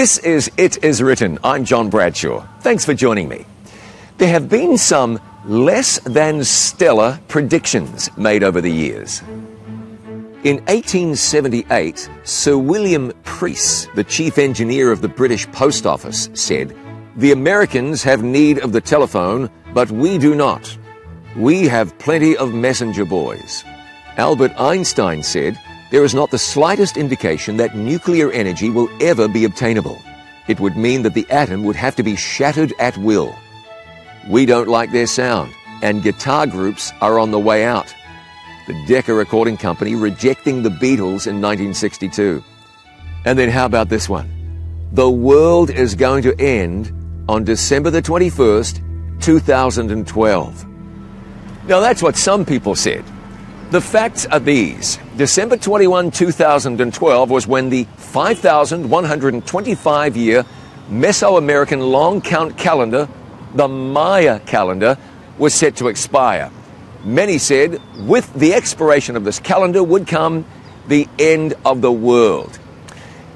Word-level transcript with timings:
This 0.00 0.16
is 0.16 0.50
It 0.56 0.82
Is 0.82 1.02
Written. 1.02 1.38
I'm 1.44 1.62
John 1.62 1.90
Bradshaw. 1.90 2.46
Thanks 2.60 2.86
for 2.86 2.94
joining 2.94 3.28
me. 3.28 3.44
There 4.16 4.30
have 4.30 4.48
been 4.48 4.78
some 4.78 5.20
less 5.44 5.98
than 5.98 6.42
stellar 6.42 7.20
predictions 7.28 8.08
made 8.16 8.42
over 8.42 8.62
the 8.62 8.72
years. 8.72 9.20
In 10.42 10.56
1878, 10.68 12.08
Sir 12.22 12.56
William 12.56 13.12
Preece, 13.24 13.88
the 13.94 14.02
chief 14.02 14.38
engineer 14.38 14.90
of 14.90 15.02
the 15.02 15.08
British 15.08 15.46
Post 15.52 15.84
Office, 15.84 16.30
said, 16.32 16.74
The 17.16 17.32
Americans 17.32 18.02
have 18.02 18.22
need 18.22 18.60
of 18.60 18.72
the 18.72 18.80
telephone, 18.80 19.50
but 19.74 19.90
we 19.90 20.16
do 20.16 20.34
not. 20.34 20.78
We 21.36 21.68
have 21.68 21.98
plenty 21.98 22.38
of 22.38 22.54
messenger 22.54 23.04
boys. 23.04 23.64
Albert 24.16 24.52
Einstein 24.58 25.22
said, 25.22 25.60
There 25.90 26.04
is 26.04 26.14
not 26.14 26.30
the 26.30 26.38
slightest 26.38 26.96
indication 26.96 27.56
that 27.56 27.76
nuclear 27.76 28.30
energy 28.30 28.70
will 28.70 28.88
ever 29.00 29.26
be 29.26 29.44
obtainable. 29.44 30.00
It 30.48 30.60
would 30.60 30.76
mean 30.76 31.02
that 31.02 31.14
the 31.14 31.26
atom 31.30 31.64
would 31.64 31.76
have 31.76 31.96
to 31.96 32.02
be 32.02 32.16
shattered 32.16 32.72
at 32.78 32.96
will. 32.98 33.34
We 34.28 34.46
don't 34.46 34.68
like 34.68 34.92
their 34.92 35.06
sound, 35.06 35.52
and 35.82 36.02
guitar 36.02 36.46
groups 36.46 36.92
are 37.00 37.18
on 37.18 37.30
the 37.30 37.38
way 37.38 37.64
out 37.64 37.92
the 38.70 38.86
Decca 38.86 39.12
Recording 39.12 39.56
Company 39.56 39.96
rejecting 39.96 40.62
the 40.62 40.68
Beatles 40.68 41.26
in 41.26 41.40
1962. 41.40 42.44
And 43.24 43.36
then 43.36 43.48
how 43.48 43.66
about 43.66 43.88
this 43.88 44.08
one? 44.08 44.30
The 44.92 45.10
world 45.10 45.70
is 45.70 45.96
going 45.96 46.22
to 46.22 46.40
end 46.40 46.92
on 47.28 47.42
December 47.42 47.90
the 47.90 48.00
21st, 48.00 49.20
2012. 49.20 50.66
Now 51.66 51.80
that's 51.80 52.00
what 52.00 52.16
some 52.16 52.44
people 52.44 52.76
said. 52.76 53.04
The 53.70 53.80
facts 53.80 54.26
are 54.26 54.40
these. 54.40 54.98
December 55.16 55.56
21, 55.56 56.10
2012 56.10 57.30
was 57.30 57.46
when 57.46 57.70
the 57.70 57.84
5,125 57.98 60.16
year 60.16 60.44
Mesoamerican 60.88 61.92
long 61.92 62.20
count 62.20 62.58
calendar, 62.58 63.08
the 63.54 63.68
Maya 63.68 64.40
calendar, 64.40 64.98
was 65.38 65.54
set 65.54 65.76
to 65.76 65.86
expire. 65.86 66.50
Many 67.04 67.38
said 67.38 67.80
with 68.08 68.34
the 68.34 68.54
expiration 68.54 69.14
of 69.14 69.22
this 69.22 69.38
calendar 69.38 69.84
would 69.84 70.08
come 70.08 70.44
the 70.88 71.06
end 71.20 71.54
of 71.64 71.80
the 71.80 71.92
world. 71.92 72.58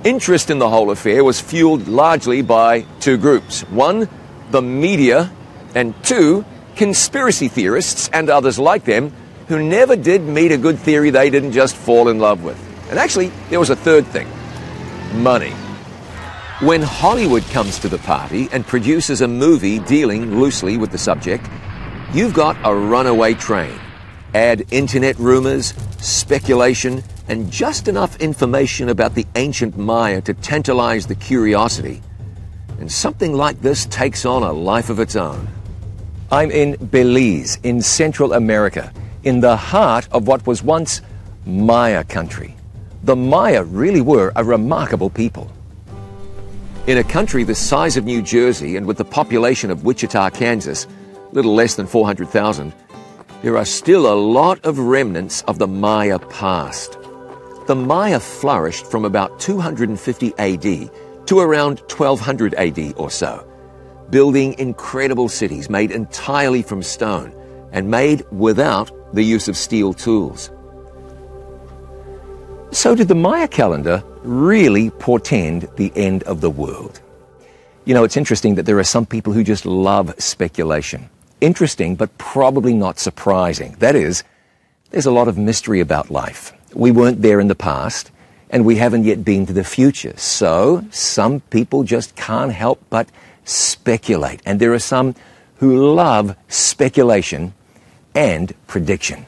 Interest 0.03 0.51
in 0.51 0.59
the 0.59 0.69
whole 0.69 0.91
affair 0.91 1.23
was 1.23 1.41
fueled 1.41 1.87
largely 1.87 2.43
by 2.43 2.81
two 2.99 3.19
groups. 3.19 3.61
One, 3.71 4.09
the 4.51 4.63
media, 4.63 5.31
and 5.77 5.95
two, 6.03 6.45
conspiracy 6.75 7.47
theorists 7.47 8.11
and 8.13 8.29
others 8.29 8.59
like 8.59 8.85
them 8.85 9.13
who 9.49 9.63
never 9.63 9.97
did 9.97 10.23
meet 10.23 10.53
a 10.53 10.59
good 10.59 10.79
theory 10.79 11.11
they 11.11 11.31
didn't 11.31 11.53
just 11.53 11.77
fall 11.77 12.09
in 12.09 12.19
love 12.19 12.43
with. 12.43 12.59
And 12.91 12.99
actually, 12.99 13.29
there 13.51 13.61
was 13.61 13.71
a 13.71 13.77
third 13.77 14.07
thing 14.07 14.29
money. 15.15 15.53
When 16.61 16.83
Hollywood 16.83 17.45
comes 17.45 17.79
to 17.81 17.89
the 17.89 17.99
party 17.99 18.49
and 18.53 18.67
produces 18.67 19.21
a 19.21 19.29
movie 19.29 19.79
dealing 19.81 20.41
loosely 20.41 20.77
with 20.77 20.91
the 20.91 20.99
subject, 20.99 21.47
You've 22.15 22.33
got 22.33 22.57
a 22.63 22.73
runaway 22.73 23.35
train. 23.35 23.77
Add 24.35 24.73
internet 24.73 25.19
rumors, 25.19 25.75
speculation, 25.99 27.03
and 27.27 27.51
just 27.51 27.89
enough 27.89 28.21
information 28.21 28.91
about 28.91 29.17
the 29.17 29.27
ancient 29.35 29.77
Maya 29.77 30.21
to 30.21 30.33
tantalize 30.33 31.09
the 31.09 31.17
curiosity. 31.17 32.01
And 32.79 32.91
something 32.91 33.33
like 33.33 33.61
this 33.61 33.87
takes 33.87 34.25
on 34.25 34.45
a 34.45 34.53
life 34.53 34.91
of 34.91 35.01
its 35.01 35.17
own. 35.17 35.49
I'm 36.31 36.53
in 36.53 36.77
Belize, 36.77 37.59
in 37.65 37.83
Central 37.83 38.35
America, 38.35 38.93
in 39.25 39.41
the 39.41 39.57
heart 39.57 40.07
of 40.13 40.27
what 40.29 40.47
was 40.47 40.63
once 40.63 41.01
Maya 41.47 42.05
country. 42.05 42.55
The 43.05 43.17
Maya 43.17 43.65
really 43.65 44.01
were 44.01 44.33
a 44.37 44.45
remarkable 44.45 45.11
people. 45.11 45.51
In 46.87 46.99
a 46.99 47.05
country 47.05 47.45
the 47.45 47.55
size 47.55 47.97
of 47.97 48.05
New 48.05 48.21
Jersey 48.21 48.77
and 48.77 48.87
with 48.87 48.99
the 48.99 49.05
population 49.05 49.71
of 49.71 49.85
Wichita, 49.85 50.31
Kansas, 50.31 50.87
little 51.33 51.55
less 51.55 51.75
than 51.75 51.87
400,000, 51.87 52.75
there 53.43 53.57
are 53.57 53.65
still 53.65 54.13
a 54.13 54.15
lot 54.15 54.63
of 54.65 54.79
remnants 54.79 55.43
of 55.43 55.59
the 55.59 55.67
Maya 55.67 56.19
past. 56.19 56.99
The 57.67 57.75
Maya 57.75 58.21
flourished 58.21 58.87
from 58.87 59.07
about 59.07 59.41
250 59.41 60.35
AD 60.39 60.91
to 61.27 61.41
around 61.41 61.81
1200 61.81 62.55
AD 62.55 62.95
or 62.99 63.11
so, 63.11 63.47
building 64.11 64.55
incredible 64.59 65.31
cities 65.31 65.71
made 65.71 65.91
entirely 65.91 66.63
from 66.63 66.83
stone 66.83 67.35
and 67.73 67.91
made 67.91 68.23
without 68.31 68.91
the 69.15 69.23
use 69.23 69.49
of 69.49 69.57
steel 69.57 69.95
tools. 69.95 70.51
So, 72.71 72.95
did 72.95 73.09
the 73.09 73.15
Maya 73.15 73.49
calendar 73.49 74.03
really 74.23 74.91
portend 74.91 75.69
the 75.77 75.93
end 75.95 76.25
of 76.25 76.41
the 76.41 76.51
world? 76.51 77.01
You 77.85 77.95
know, 77.95 78.05
it's 78.05 78.17
interesting 78.17 78.57
that 78.57 78.67
there 78.67 78.79
are 78.79 78.85
some 78.85 79.07
people 79.07 79.33
who 79.33 79.45
just 79.45 79.65
love 79.65 80.15
speculation 80.19 81.09
interesting, 81.45 81.95
but 81.95 82.17
probably 82.19 82.75
not 82.75 82.99
surprising. 82.99 83.77
That 83.79 83.95
is, 83.95 84.25
there's 84.91 85.07
a 85.07 85.11
lot 85.11 85.29
of 85.29 85.39
mystery 85.39 85.81
about 85.81 86.11
life. 86.11 86.53
We 86.75 86.91
weren't 86.91 87.23
there 87.23 87.41
in 87.41 87.49
the 87.49 87.55
past, 87.55 88.11
and 88.51 88.65
we 88.65 88.77
haven't 88.77 89.05
yet 89.05 89.25
been 89.25 89.47
to 89.47 89.53
the 89.53 89.65
future. 89.65 90.15
So, 90.17 90.85
some 90.91 91.41
people 91.41 91.85
just 91.85 92.17
can't 92.17 92.53
help 92.53 92.83
but 92.91 93.09
speculate. 93.45 94.41
And 94.47 94.59
there 94.59 94.73
are 94.73 94.79
some 94.79 95.15
who 95.57 95.95
love 95.95 96.37
speculation 96.49 97.55
and 98.15 98.53
prediction. 98.67 99.27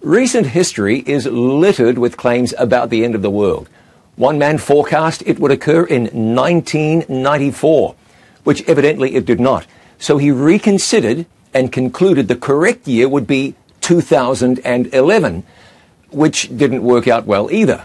Recent 0.00 0.48
history 0.48 0.98
is 1.06 1.26
littered 1.26 1.98
with 1.98 2.16
claims 2.16 2.54
about 2.58 2.90
the 2.90 3.04
end 3.04 3.14
of 3.14 3.22
the 3.22 3.30
world. 3.30 3.68
One 4.16 4.38
man 4.38 4.58
forecast 4.58 5.22
it 5.26 5.38
would 5.38 5.50
occur 5.50 5.84
in 5.84 6.04
1994 6.34 7.94
which 8.44 8.66
evidently 8.68 9.14
it 9.14 9.24
did 9.24 9.40
not. 9.40 9.66
So 9.98 10.18
he 10.18 10.30
reconsidered 10.30 11.26
and 11.54 11.72
concluded 11.72 12.28
the 12.28 12.36
correct 12.36 12.88
year 12.88 13.08
would 13.08 13.26
be 13.26 13.54
2011, 13.80 15.44
which 16.10 16.56
didn't 16.56 16.82
work 16.82 17.08
out 17.08 17.26
well 17.26 17.50
either. 17.50 17.84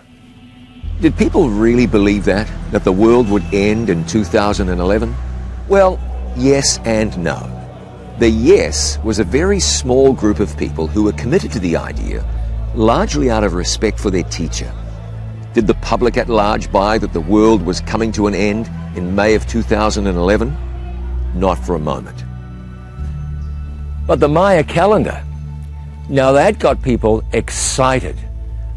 Did 1.02 1.16
people 1.16 1.50
really 1.50 1.86
believe 1.86 2.26
that? 2.26 2.50
That 2.72 2.84
the 2.84 2.92
world 2.92 3.30
would 3.30 3.44
end 3.54 3.90
in 3.90 4.06
2011? 4.06 5.16
Well, 5.68 6.00
yes 6.36 6.80
and 6.86 7.16
no. 7.20 7.57
The 8.20 8.30
yes 8.30 8.98
was 9.04 9.20
a 9.20 9.24
very 9.24 9.60
small 9.60 10.12
group 10.12 10.40
of 10.40 10.58
people 10.58 10.88
who 10.88 11.04
were 11.04 11.12
committed 11.12 11.52
to 11.52 11.60
the 11.60 11.78
idea, 11.78 12.26
largely 12.74 13.30
out 13.30 13.44
of 13.44 13.54
respect 13.54 14.00
for 14.00 14.10
their 14.10 14.24
teacher. 14.24 14.74
Did 15.54 15.68
the 15.68 15.76
public 15.76 16.18
at 16.18 16.28
large 16.28 16.72
buy 16.72 16.98
that 16.98 17.14
the 17.14 17.22
world 17.22 17.62
was 17.62 17.80
coming 17.82 18.12
to 18.14 18.26
an 18.26 18.34
end 18.34 18.72
in 18.96 19.14
May 19.14 19.36
of 19.36 19.46
2011? 19.46 20.58
Not 21.36 21.60
for 21.60 21.76
a 21.76 21.80
moment. 21.80 22.24
But 24.08 24.20
the 24.20 24.28
Maya 24.28 24.64
calendar, 24.64 25.24
now 26.10 26.32
that 26.32 26.58
got 26.58 26.82
people 26.82 27.24
excited. 27.34 28.16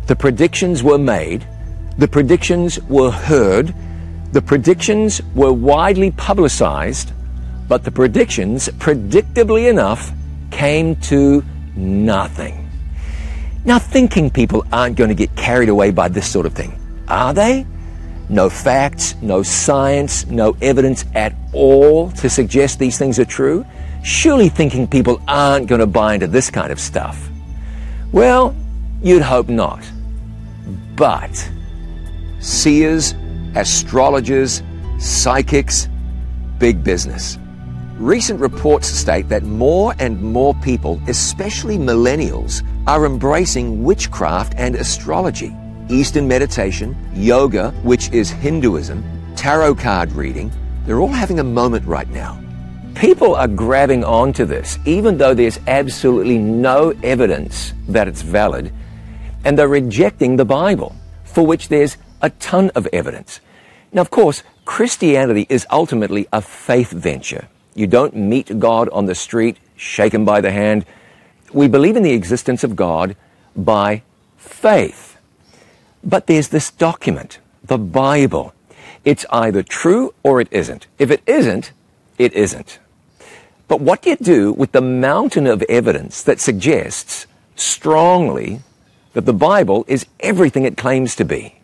The 0.06 0.16
predictions 0.16 0.82
were 0.82 0.98
made, 0.98 1.48
the 1.96 2.08
predictions 2.08 2.78
were 2.90 3.10
heard, 3.10 3.74
the 4.32 4.42
predictions 4.42 5.22
were 5.34 5.52
widely 5.52 6.10
publicized, 6.10 7.12
but 7.70 7.84
the 7.84 7.90
predictions, 7.90 8.68
predictably 8.68 9.70
enough, 9.70 10.12
came 10.50 10.94
to 10.96 11.42
nothing. 11.74 12.68
Now, 13.64 13.78
thinking 13.78 14.28
people 14.28 14.66
aren't 14.70 14.96
going 14.96 15.08
to 15.08 15.14
get 15.14 15.34
carried 15.36 15.70
away 15.70 15.90
by 15.90 16.08
this 16.08 16.30
sort 16.30 16.44
of 16.44 16.52
thing, 16.52 16.78
are 17.08 17.32
they? 17.32 17.64
no 18.30 18.48
facts, 18.48 19.16
no 19.20 19.42
science, 19.42 20.24
no 20.26 20.56
evidence 20.62 21.04
at 21.14 21.34
all 21.52 22.10
to 22.12 22.30
suggest 22.30 22.78
these 22.78 22.96
things 22.96 23.18
are 23.18 23.24
true? 23.24 23.66
Surely 24.04 24.48
thinking 24.48 24.86
people 24.86 25.20
aren't 25.26 25.66
going 25.66 25.80
to 25.80 25.86
buy 25.86 26.14
into 26.14 26.28
this 26.28 26.48
kind 26.48 26.70
of 26.70 26.78
stuff. 26.78 27.28
Well, 28.12 28.54
you'd 29.02 29.22
hope 29.22 29.48
not. 29.48 29.84
But 30.94 31.50
seers, 32.38 33.14
astrologers, 33.56 34.62
psychics, 34.98 35.88
big 36.58 36.84
business. 36.84 37.36
Recent 38.00 38.40
reports 38.40 38.88
state 38.88 39.28
that 39.28 39.42
more 39.42 39.94
and 39.98 40.22
more 40.22 40.54
people, 40.54 40.98
especially 41.06 41.76
millennials, 41.76 42.66
are 42.86 43.04
embracing 43.04 43.84
witchcraft 43.84 44.54
and 44.56 44.74
astrology. 44.74 45.54
Eastern 45.90 46.26
meditation, 46.26 46.96
yoga, 47.12 47.72
which 47.82 48.10
is 48.10 48.30
Hinduism, 48.30 49.04
tarot 49.36 49.74
card 49.74 50.12
reading, 50.12 50.50
they're 50.86 50.98
all 51.00 51.08
having 51.08 51.40
a 51.40 51.44
moment 51.44 51.84
right 51.84 52.08
now. 52.08 52.42
People 52.94 53.34
are 53.34 53.46
grabbing 53.46 54.02
onto 54.02 54.46
this, 54.46 54.78
even 54.86 55.18
though 55.18 55.34
there's 55.34 55.60
absolutely 55.66 56.38
no 56.38 56.94
evidence 57.02 57.74
that 57.86 58.08
it's 58.08 58.22
valid, 58.22 58.72
and 59.44 59.58
they're 59.58 59.68
rejecting 59.68 60.36
the 60.36 60.44
Bible, 60.46 60.96
for 61.24 61.46
which 61.46 61.68
there's 61.68 61.98
a 62.22 62.30
ton 62.30 62.70
of 62.70 62.88
evidence. 62.94 63.42
Now, 63.92 64.00
of 64.00 64.08
course, 64.08 64.42
Christianity 64.64 65.46
is 65.50 65.66
ultimately 65.70 66.26
a 66.32 66.40
faith 66.40 66.92
venture. 66.92 67.46
You 67.80 67.86
don't 67.86 68.14
meet 68.14 68.58
God 68.58 68.90
on 68.90 69.06
the 69.06 69.14
street, 69.14 69.56
shake 69.74 70.12
him 70.12 70.26
by 70.26 70.42
the 70.42 70.50
hand. 70.50 70.84
We 71.50 71.66
believe 71.66 71.96
in 71.96 72.02
the 72.02 72.12
existence 72.12 72.62
of 72.62 72.76
God 72.76 73.16
by 73.56 74.02
faith. 74.36 75.16
But 76.04 76.26
there's 76.26 76.48
this 76.48 76.70
document, 76.70 77.38
the 77.64 77.78
Bible. 77.78 78.52
It's 79.02 79.24
either 79.30 79.62
true 79.62 80.12
or 80.22 80.42
it 80.42 80.48
isn't. 80.50 80.88
If 80.98 81.10
it 81.10 81.22
isn't, 81.26 81.72
it 82.18 82.34
isn't. 82.34 82.78
But 83.66 83.80
what 83.80 84.02
do 84.02 84.10
you 84.10 84.16
do 84.16 84.52
with 84.52 84.72
the 84.72 84.82
mountain 84.82 85.46
of 85.46 85.62
evidence 85.62 86.22
that 86.24 86.38
suggests 86.38 87.26
strongly 87.56 88.60
that 89.14 89.24
the 89.24 89.32
Bible 89.32 89.86
is 89.88 90.04
everything 90.20 90.66
it 90.66 90.76
claims 90.76 91.16
to 91.16 91.24
be? 91.24 91.54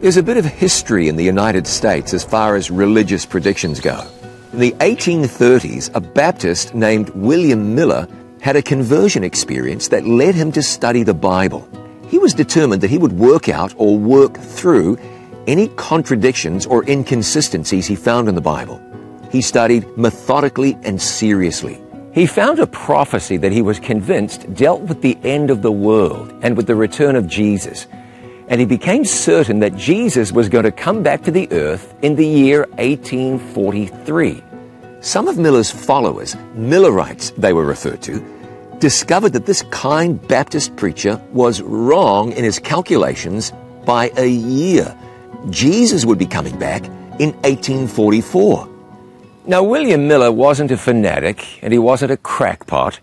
There's 0.00 0.16
a 0.16 0.24
bit 0.24 0.38
of 0.38 0.44
history 0.44 1.06
in 1.06 1.14
the 1.14 1.22
United 1.22 1.68
States 1.68 2.12
as 2.14 2.24
far 2.24 2.56
as 2.56 2.68
religious 2.68 3.24
predictions 3.24 3.78
go. 3.78 4.04
In 4.52 4.58
the 4.58 4.72
1830s, 4.72 5.90
a 5.94 6.00
Baptist 6.00 6.74
named 6.74 7.08
William 7.14 7.74
Miller 7.74 8.06
had 8.42 8.54
a 8.54 8.60
conversion 8.60 9.24
experience 9.24 9.88
that 9.88 10.06
led 10.06 10.34
him 10.34 10.52
to 10.52 10.62
study 10.62 11.02
the 11.02 11.14
Bible. 11.14 11.66
He 12.08 12.18
was 12.18 12.34
determined 12.34 12.82
that 12.82 12.90
he 12.90 12.98
would 12.98 13.14
work 13.14 13.48
out 13.48 13.72
or 13.78 13.96
work 13.96 14.36
through 14.36 14.98
any 15.46 15.68
contradictions 15.68 16.66
or 16.66 16.84
inconsistencies 16.84 17.86
he 17.86 17.96
found 17.96 18.28
in 18.28 18.34
the 18.34 18.42
Bible. 18.42 18.78
He 19.30 19.40
studied 19.40 19.86
methodically 19.96 20.76
and 20.82 21.00
seriously. 21.00 21.80
He 22.12 22.26
found 22.26 22.58
a 22.58 22.66
prophecy 22.66 23.38
that 23.38 23.52
he 23.52 23.62
was 23.62 23.80
convinced 23.80 24.52
dealt 24.52 24.82
with 24.82 25.00
the 25.00 25.16
end 25.24 25.50
of 25.50 25.62
the 25.62 25.72
world 25.72 26.30
and 26.42 26.58
with 26.58 26.66
the 26.66 26.76
return 26.76 27.16
of 27.16 27.26
Jesus. 27.26 27.86
And 28.48 28.60
he 28.60 28.66
became 28.66 29.04
certain 29.04 29.60
that 29.60 29.76
Jesus 29.76 30.32
was 30.32 30.48
going 30.48 30.64
to 30.64 30.72
come 30.72 31.02
back 31.02 31.22
to 31.22 31.30
the 31.30 31.50
earth 31.52 31.94
in 32.02 32.16
the 32.16 32.26
year 32.26 32.66
1843. 32.78 34.42
Some 35.00 35.28
of 35.28 35.38
Miller's 35.38 35.70
followers, 35.70 36.36
Millerites 36.54 37.30
they 37.30 37.52
were 37.52 37.64
referred 37.64 38.02
to, 38.02 38.24
discovered 38.78 39.32
that 39.32 39.46
this 39.46 39.62
kind 39.70 40.20
Baptist 40.28 40.76
preacher 40.76 41.20
was 41.32 41.62
wrong 41.62 42.32
in 42.32 42.44
his 42.44 42.58
calculations 42.58 43.52
by 43.84 44.10
a 44.16 44.26
year. 44.26 44.96
Jesus 45.50 46.04
would 46.04 46.18
be 46.18 46.26
coming 46.26 46.58
back 46.58 46.84
in 47.18 47.32
1844. 47.42 48.68
Now, 49.46 49.62
William 49.62 50.06
Miller 50.06 50.30
wasn't 50.30 50.70
a 50.70 50.76
fanatic 50.76 51.62
and 51.62 51.72
he 51.72 51.78
wasn't 51.78 52.12
a 52.12 52.16
crackpot. 52.16 53.00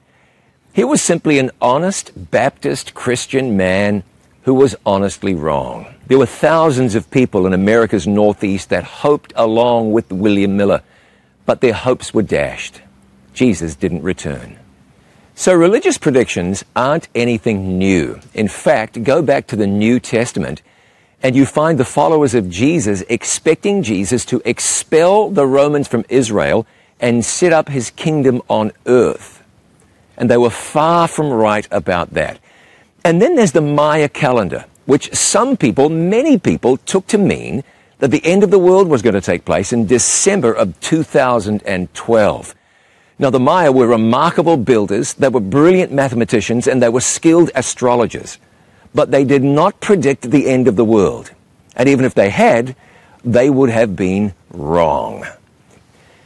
He 0.72 0.84
was 0.86 1.02
simply 1.02 1.40
an 1.40 1.52
honest 1.62 2.12
Baptist 2.32 2.94
Christian 2.94 3.58
man 3.58 4.04
who 4.44 4.54
was 4.54 4.76
honestly 4.86 5.34
wrong. 5.34 5.94
There 6.08 6.18
were 6.18 6.26
thousands 6.26 6.96
of 6.96 7.12
people 7.12 7.46
in 7.46 7.54
America's 7.54 8.08
Northeast 8.08 8.70
that 8.70 8.84
hoped 8.84 9.34
along 9.36 9.92
with 9.92 10.12
William 10.12 10.58
Miller, 10.58 10.82
but 11.46 11.62
their 11.62 11.74
hopes 11.74 12.14
were 12.14 12.24
dashed. 12.24 12.82
Jesus 13.34 13.76
didn't 13.76 14.04
return. 14.04 14.58
So 15.36 15.54
religious 15.54 15.98
predictions 15.98 16.66
aren't 16.76 17.08
anything 17.16 17.78
new. 17.78 18.20
In 18.34 18.48
fact, 18.48 19.04
go 19.04 19.22
back 19.22 19.48
to 19.48 19.56
the 19.56 19.68
New 19.68 20.00
Testament 20.00 20.62
and 21.22 21.36
you 21.36 21.46
find 21.46 21.78
the 21.78 21.86
followers 21.86 22.34
of 22.34 22.50
Jesus 22.50 23.04
expecting 23.10 23.84
Jesus 23.84 24.24
to 24.26 24.42
expel 24.46 25.30
the 25.30 25.46
Romans 25.46 25.88
from 25.88 26.06
Israel 26.10 26.66
and 27.00 27.24
set 27.26 27.54
up 27.54 27.70
his 27.70 27.92
kingdom 27.92 28.42
on 28.50 28.72
earth. 28.86 29.44
And 30.18 30.30
they 30.30 30.38
were 30.38 30.50
far 30.50 31.08
from 31.08 31.30
right 31.30 31.68
about 31.72 32.14
that. 32.14 32.40
And 33.04 33.22
then 33.22 33.36
there's 33.36 33.54
the 33.54 33.62
Maya 33.62 34.10
calendar, 34.10 34.66
which 34.86 35.14
some 35.14 35.58
people, 35.58 35.90
many 35.90 36.38
people, 36.38 36.78
took 36.78 37.08
to 37.08 37.18
mean 37.18 37.64
that 38.00 38.12
the 38.12 38.26
end 38.26 38.44
of 38.44 38.52
the 38.52 38.60
world 38.60 38.88
was 38.88 39.02
going 39.02 39.16
to 39.16 39.22
take 39.22 39.46
place 39.46 39.74
in 39.74 39.86
December 39.86 40.54
of 40.54 40.80
2012. 40.80 42.56
Now, 43.22 43.30
the 43.30 43.40
Maya 43.40 43.72
were 43.72 43.88
remarkable 43.88 44.56
builders, 44.56 45.14
they 45.14 45.28
were 45.28 45.42
brilliant 45.42 45.92
mathematicians, 45.92 46.68
and 46.68 46.82
they 46.82 46.90
were 46.90 47.02
skilled 47.02 47.52
astrologers 47.54 48.38
but 48.94 49.12
they 49.12 49.24
did 49.24 49.44
not 49.44 49.80
predict 49.80 50.32
the 50.32 50.48
end 50.48 50.68
of 50.68 50.76
the 50.76 50.86
world. 50.86 51.32
And 51.76 51.88
even 51.88 52.06
if 52.06 52.14
they 52.14 52.30
had, 52.30 52.76
they 53.24 53.50
would 53.50 53.70
have 53.70 53.96
been 53.96 54.34
wrong. 54.52 55.26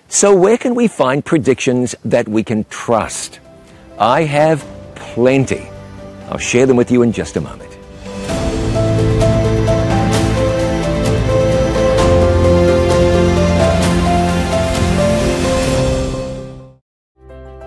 So 0.08 0.36
where 0.36 0.58
can 0.58 0.76
we 0.76 0.88
find 0.88 1.26
predictions 1.26 1.96
that 2.06 2.28
we 2.28 2.44
can 2.44 2.66
trust? 2.66 3.40
I 4.00 4.24
have 4.24 4.66
plenty. 4.96 5.68
I'll 6.34 6.40
share 6.40 6.66
them 6.66 6.78
with 6.78 6.90
you 6.90 7.04
in 7.04 7.12
just 7.12 7.38
a 7.38 7.42
moment. 7.42 7.70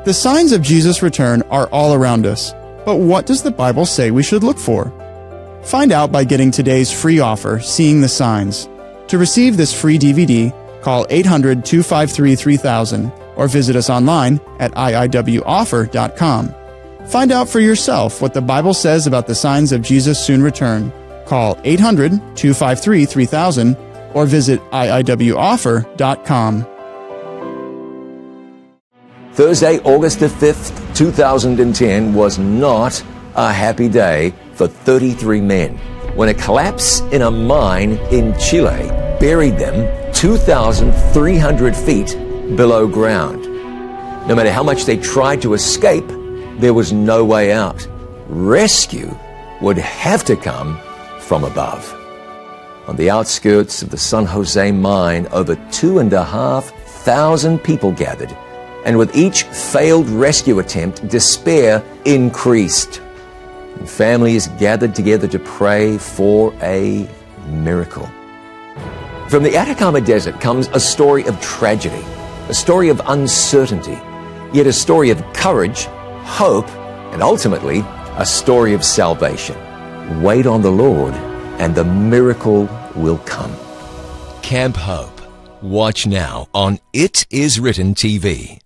The 0.05 0.13
signs 0.13 0.51
of 0.51 0.63
Jesus' 0.63 1.01
return 1.01 1.43
are 1.43 1.69
all 1.69 1.95
around 1.95 2.27
us. 2.27 2.53
But 2.85 2.97
what 2.97 3.27
does 3.27 3.45
the 3.45 3.53
Bible 3.53 3.87
say 3.87 4.11
we 4.11 4.25
should 4.25 4.43
look 4.43 4.59
for? 4.59 4.93
Find 5.63 5.93
out 5.93 6.11
by 6.11 6.25
getting 6.25 6.51
today's 6.51 6.91
free 6.91 7.21
offer, 7.21 7.61
Seeing 7.61 8.01
the 8.01 8.09
Signs. 8.09 8.69
To 9.09 9.19
receive 9.19 9.57
this 9.57 9.73
free 9.73 9.99
DVD, 9.99 10.53
call 10.83 11.07
800 11.09 11.65
253 11.65 12.35
3000 12.35 13.13
or 13.37 13.47
visit 13.47 13.77
us 13.77 13.91
online 13.91 14.41
at 14.59 14.73
iiwoffer.com. 14.73 16.55
Find 17.08 17.31
out 17.31 17.49
for 17.49 17.61
yourself 17.61 18.20
what 18.20 18.35
the 18.35 18.43
Bible 18.43 18.75
says 18.75 19.06
about 19.06 19.26
the 19.26 19.35
signs 19.35 19.73
of 19.73 19.81
Jesus' 19.81 20.25
soon 20.25 20.43
return. 20.43 20.93
Call 21.25 21.58
800 21.64 22.11
253 22.37 23.05
3000 23.05 23.76
or 24.14 24.26
visit 24.26 24.61
iiwoffer.com. 24.70 26.67
Thursday, 29.32 29.79
August 29.81 30.20
the 30.20 30.29
5th, 30.29 30.97
2010 30.97 32.14
was 32.14 32.38
not 32.38 33.05
a 33.35 33.53
happy 33.53 33.88
day 33.88 34.32
for 34.55 34.67
33 34.67 35.43
men 35.43 35.76
when 36.17 36.31
a 36.31 36.35
collapse 36.35 37.00
in 37.12 37.20
a 37.23 37.31
mine 37.31 37.99
in 38.11 38.37
Chile 38.38 38.88
buried 39.20 39.58
them 39.58 39.87
2,300 40.14 41.76
feet 41.76 42.17
below 42.56 42.88
ground. 42.88 43.44
No 44.26 44.35
matter 44.35 44.50
how 44.50 44.62
much 44.62 44.87
they 44.87 44.97
tried 44.97 45.43
to 45.43 45.53
escape, 45.53 46.11
there 46.58 46.75
was 46.75 46.93
no 46.93 47.25
way 47.25 47.53
out. 47.53 47.87
Rescue 48.29 49.17
would 49.61 49.79
have 49.79 50.25
to 50.25 50.37
come 50.37 50.79
from 51.20 51.44
above. 51.44 51.93
On 52.86 52.96
the 52.96 53.10
outskirts 53.10 53.82
of 53.82 53.91
the 53.91 53.98
San 53.98 54.27
Jose 54.27 54.72
mine, 54.72 55.27
over 55.32 55.56
two 55.70 55.98
and 55.98 56.13
a 56.13 56.25
half 56.25 56.70
thousand 57.05 57.58
people 57.60 57.93
gathered 57.93 58.36
and 58.86 58.96
with 58.96 59.17
each 59.17 59.43
failed 59.43 60.08
rescue 60.08 60.60
attempt, 60.60 61.06
despair 61.08 61.82
increased. 62.05 63.03
And 63.81 63.91
families 63.91 64.46
gathered 64.60 64.94
together 64.94 65.27
to 65.27 65.41
pray 65.41 65.98
for 65.98 66.55
a 66.63 67.08
miracle. 67.48 68.08
From 69.29 69.43
the 69.43 69.56
Atacama 69.56 70.01
Desert 70.01 70.41
comes 70.41 70.69
a 70.69 70.79
story 70.79 71.27
of 71.27 71.39
tragedy, 71.41 72.05
a 72.48 72.55
story 72.55 72.89
of 72.89 73.03
uncertainty, 73.06 73.98
yet 74.53 74.69
a 74.69 74.72
story 74.72 75.10
of 75.10 75.20
courage, 75.32 75.89
hope, 76.27 76.69
and 77.13 77.23
ultimately 77.23 77.85
a 78.19 78.27
story 78.27 78.75
of 78.75 78.85
salvation. 78.85 79.56
Wait 80.23 80.47
on 80.47 80.61
the 80.61 80.71
Lord, 80.71 81.15
and 81.59 81.75
the 81.75 81.85
miracle 81.85 82.69
will 82.95 83.19
come. 83.19 83.55
Camp 84.43 84.77
Hope. 84.77 85.21
Watch 85.63 86.06
now 86.06 86.49
on 86.53 86.79
It 86.93 87.27
Is 87.31 87.59
Written 87.59 87.95
TV. 87.95 88.59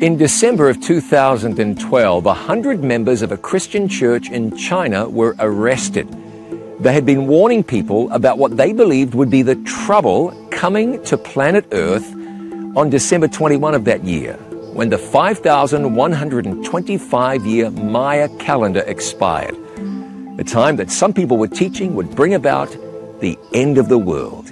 In 0.00 0.16
December 0.16 0.68
of 0.68 0.80
2012, 0.80 2.24
100 2.24 2.82
members 2.82 3.22
of 3.22 3.32
a 3.32 3.36
Christian 3.36 3.88
church 3.88 4.30
in 4.30 4.56
China 4.56 5.08
were 5.08 5.34
arrested. 5.38 6.08
They 6.80 6.92
had 6.92 7.06
been 7.06 7.26
warning 7.26 7.64
people 7.64 8.10
about 8.12 8.38
what 8.38 8.56
they 8.56 8.72
believed 8.72 9.14
would 9.14 9.30
be 9.30 9.42
the 9.42 9.56
trouble 9.64 10.32
coming 10.50 11.02
to 11.04 11.16
planet 11.16 11.66
Earth 11.72 12.06
on 12.76 12.90
December 12.90 13.28
21 13.28 13.74
of 13.74 13.84
that 13.84 14.04
year, 14.04 14.38
when 14.76 14.90
the 14.90 14.98
5,125 14.98 17.46
year 17.46 17.70
Maya 17.70 18.28
calendar 18.38 18.84
expired. 18.86 19.56
The 20.36 20.44
time 20.44 20.76
that 20.76 20.90
some 20.90 21.14
people 21.14 21.38
were 21.38 21.48
teaching 21.48 21.94
would 21.94 22.14
bring 22.14 22.34
about 22.34 22.76
the 23.20 23.38
end 23.54 23.78
of 23.78 23.88
the 23.88 23.96
world. 23.96 24.50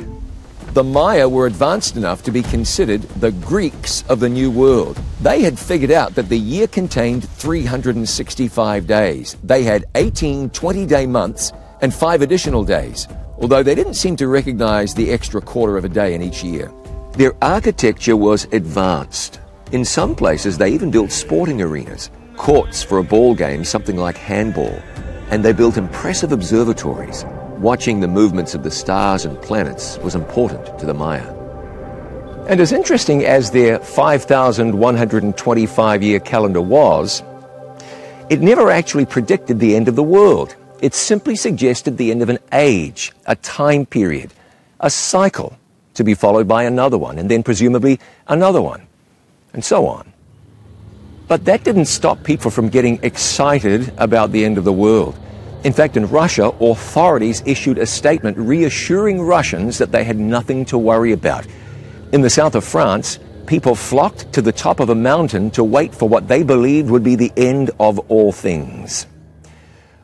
The 0.72 0.82
Maya 0.82 1.28
were 1.28 1.46
advanced 1.46 1.98
enough 1.98 2.22
to 2.22 2.30
be 2.30 2.42
considered 2.42 3.02
the 3.20 3.32
Greeks 3.32 4.02
of 4.08 4.18
the 4.18 4.30
New 4.30 4.50
World. 4.50 4.98
They 5.20 5.42
had 5.42 5.58
figured 5.58 5.90
out 5.90 6.14
that 6.14 6.30
the 6.30 6.38
year 6.38 6.68
contained 6.68 7.28
365 7.28 8.86
days. 8.86 9.36
They 9.44 9.62
had 9.62 9.84
18 9.94 10.48
20 10.48 10.86
day 10.86 11.06
months 11.06 11.52
and 11.82 11.92
five 11.92 12.22
additional 12.22 12.64
days, 12.64 13.08
although 13.38 13.62
they 13.62 13.74
didn't 13.74 13.92
seem 13.92 14.16
to 14.16 14.28
recognize 14.28 14.94
the 14.94 15.10
extra 15.10 15.42
quarter 15.42 15.76
of 15.76 15.84
a 15.84 15.90
day 15.90 16.14
in 16.14 16.22
each 16.22 16.42
year. 16.42 16.72
Their 17.12 17.34
architecture 17.42 18.16
was 18.16 18.46
advanced. 18.52 19.40
In 19.72 19.84
some 19.84 20.14
places, 20.14 20.58
they 20.58 20.70
even 20.70 20.90
built 20.90 21.10
sporting 21.10 21.60
arenas, 21.60 22.10
courts 22.36 22.82
for 22.82 22.98
a 22.98 23.04
ball 23.04 23.34
game, 23.34 23.64
something 23.64 23.96
like 23.96 24.16
handball, 24.16 24.78
and 25.30 25.44
they 25.44 25.52
built 25.52 25.76
impressive 25.76 26.32
observatories 26.32 27.24
watching 27.58 28.00
the 28.00 28.08
movements 28.08 28.54
of 28.54 28.62
the 28.62 28.70
stars 28.70 29.24
and 29.24 29.40
planets 29.40 29.98
was 29.98 30.14
important 30.14 30.78
to 30.78 30.86
the 30.86 30.94
Maya. 30.94 31.32
And 32.46 32.60
as 32.60 32.72
interesting 32.72 33.24
as 33.24 33.50
their 33.50 33.78
5,125 33.78 36.02
year 36.02 36.20
calendar 36.20 36.60
was, 36.60 37.22
it 38.28 38.40
never 38.40 38.70
actually 38.70 39.06
predicted 39.06 39.60
the 39.60 39.76
end 39.76 39.88
of 39.88 39.96
the 39.96 40.02
world. 40.02 40.54
It 40.82 40.92
simply 40.94 41.36
suggested 41.36 41.96
the 41.96 42.10
end 42.10 42.20
of 42.22 42.28
an 42.28 42.38
age, 42.52 43.12
a 43.26 43.36
time 43.36 43.86
period, 43.86 44.34
a 44.80 44.90
cycle 44.90 45.56
to 45.94 46.04
be 46.04 46.12
followed 46.14 46.46
by 46.46 46.64
another 46.64 46.98
one, 46.98 47.18
and 47.18 47.30
then 47.30 47.42
presumably 47.42 47.98
another 48.28 48.60
one, 48.60 48.86
and 49.54 49.64
so 49.64 49.86
on. 49.86 50.12
But 51.26 51.46
that 51.46 51.64
didn't 51.64 51.86
stop 51.86 52.22
people 52.22 52.50
from 52.50 52.68
getting 52.68 52.98
excited 53.02 53.92
about 53.96 54.32
the 54.32 54.44
end 54.44 54.58
of 54.58 54.64
the 54.64 54.72
world. 54.72 55.18
In 55.64 55.72
fact, 55.72 55.96
in 55.96 56.10
Russia, 56.10 56.52
authorities 56.60 57.42
issued 57.46 57.78
a 57.78 57.86
statement 57.86 58.36
reassuring 58.36 59.22
Russians 59.22 59.78
that 59.78 59.92
they 59.92 60.04
had 60.04 60.18
nothing 60.18 60.66
to 60.66 60.76
worry 60.76 61.12
about. 61.12 61.46
In 62.12 62.20
the 62.20 62.28
south 62.28 62.54
of 62.54 62.64
France, 62.64 63.18
people 63.46 63.74
flocked 63.74 64.30
to 64.34 64.42
the 64.42 64.52
top 64.52 64.80
of 64.80 64.90
a 64.90 64.94
mountain 64.94 65.50
to 65.52 65.64
wait 65.64 65.94
for 65.94 66.06
what 66.06 66.28
they 66.28 66.42
believed 66.42 66.90
would 66.90 67.02
be 67.02 67.16
the 67.16 67.32
end 67.36 67.70
of 67.80 67.98
all 68.10 68.30
things. 68.30 69.06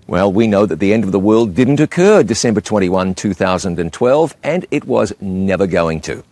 Well, 0.07 0.33
we 0.33 0.47
know 0.47 0.65
that 0.65 0.81
the 0.81 0.93
end 0.93 1.05
of 1.05 1.13
the 1.13 1.21
world 1.21 1.55
didn't 1.55 1.79
occur 1.79 2.23
December 2.23 2.63
21, 2.63 3.15
2012, 3.15 4.37
and 4.43 4.67
it 4.71 4.85
was 4.85 5.13
never 5.21 5.67
going 5.67 6.01
to. 6.01 6.25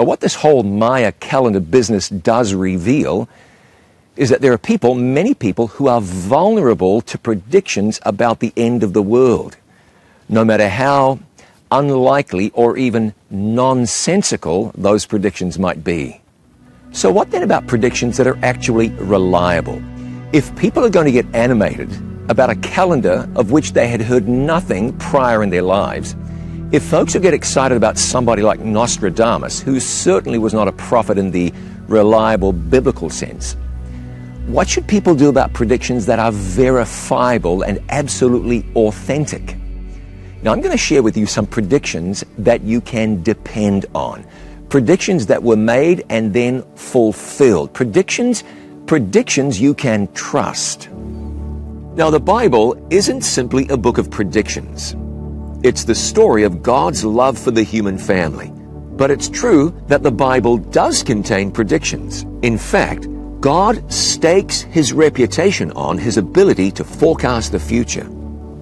But 0.00 0.06
what 0.06 0.20
this 0.20 0.36
whole 0.36 0.62
Maya 0.62 1.12
calendar 1.12 1.60
business 1.60 2.08
does 2.08 2.54
reveal 2.54 3.28
is 4.16 4.30
that 4.30 4.40
there 4.40 4.50
are 4.50 4.56
people, 4.56 4.94
many 4.94 5.34
people, 5.34 5.66
who 5.66 5.88
are 5.88 6.00
vulnerable 6.00 7.02
to 7.02 7.18
predictions 7.18 8.00
about 8.06 8.40
the 8.40 8.50
end 8.56 8.82
of 8.82 8.94
the 8.94 9.02
world. 9.02 9.58
No 10.26 10.42
matter 10.42 10.70
how 10.70 11.18
unlikely 11.70 12.50
or 12.54 12.78
even 12.78 13.12
nonsensical 13.28 14.72
those 14.74 15.04
predictions 15.04 15.58
might 15.58 15.84
be. 15.84 16.22
So, 16.92 17.12
what 17.12 17.30
then 17.30 17.42
about 17.42 17.66
predictions 17.66 18.16
that 18.16 18.26
are 18.26 18.38
actually 18.42 18.88
reliable? 18.92 19.82
If 20.32 20.56
people 20.56 20.82
are 20.82 20.88
going 20.88 21.12
to 21.12 21.12
get 21.12 21.26
animated 21.34 21.90
about 22.30 22.48
a 22.48 22.56
calendar 22.56 23.28
of 23.36 23.50
which 23.50 23.74
they 23.74 23.88
had 23.88 24.00
heard 24.00 24.26
nothing 24.26 24.96
prior 24.96 25.42
in 25.42 25.50
their 25.50 25.60
lives, 25.60 26.16
if 26.72 26.84
folks 26.84 27.14
will 27.14 27.20
get 27.20 27.34
excited 27.34 27.76
about 27.76 27.98
somebody 27.98 28.42
like 28.42 28.60
Nostradamus, 28.60 29.60
who 29.60 29.80
certainly 29.80 30.38
was 30.38 30.54
not 30.54 30.68
a 30.68 30.72
prophet 30.72 31.18
in 31.18 31.32
the 31.32 31.52
reliable 31.88 32.52
biblical 32.52 33.10
sense, 33.10 33.56
what 34.46 34.68
should 34.68 34.86
people 34.86 35.16
do 35.16 35.28
about 35.28 35.52
predictions 35.52 36.06
that 36.06 36.20
are 36.20 36.30
verifiable 36.30 37.62
and 37.62 37.80
absolutely 37.88 38.64
authentic? 38.76 39.56
Now, 40.42 40.52
I'm 40.52 40.60
going 40.60 40.70
to 40.70 40.78
share 40.78 41.02
with 41.02 41.16
you 41.16 41.26
some 41.26 41.44
predictions 41.44 42.24
that 42.38 42.62
you 42.62 42.80
can 42.80 43.20
depend 43.22 43.86
on. 43.92 44.24
Predictions 44.68 45.26
that 45.26 45.42
were 45.42 45.56
made 45.56 46.04
and 46.08 46.32
then 46.32 46.62
fulfilled. 46.76 47.74
Predictions, 47.74 48.44
predictions 48.86 49.60
you 49.60 49.74
can 49.74 50.10
trust. 50.14 50.88
Now, 50.90 52.10
the 52.10 52.20
Bible 52.20 52.80
isn't 52.90 53.22
simply 53.22 53.68
a 53.68 53.76
book 53.76 53.98
of 53.98 54.08
predictions. 54.08 54.94
It's 55.62 55.84
the 55.84 55.94
story 55.94 56.44
of 56.44 56.62
God's 56.62 57.04
love 57.04 57.38
for 57.38 57.50
the 57.50 57.62
human 57.62 57.98
family. 57.98 58.50
But 58.96 59.10
it's 59.10 59.28
true 59.28 59.78
that 59.88 60.02
the 60.02 60.10
Bible 60.10 60.56
does 60.56 61.02
contain 61.02 61.52
predictions. 61.52 62.22
In 62.40 62.56
fact, 62.56 63.06
God 63.42 63.92
stakes 63.92 64.62
his 64.62 64.94
reputation 64.94 65.70
on 65.72 65.98
his 65.98 66.16
ability 66.16 66.70
to 66.72 66.82
forecast 66.82 67.52
the 67.52 67.60
future. 67.60 68.08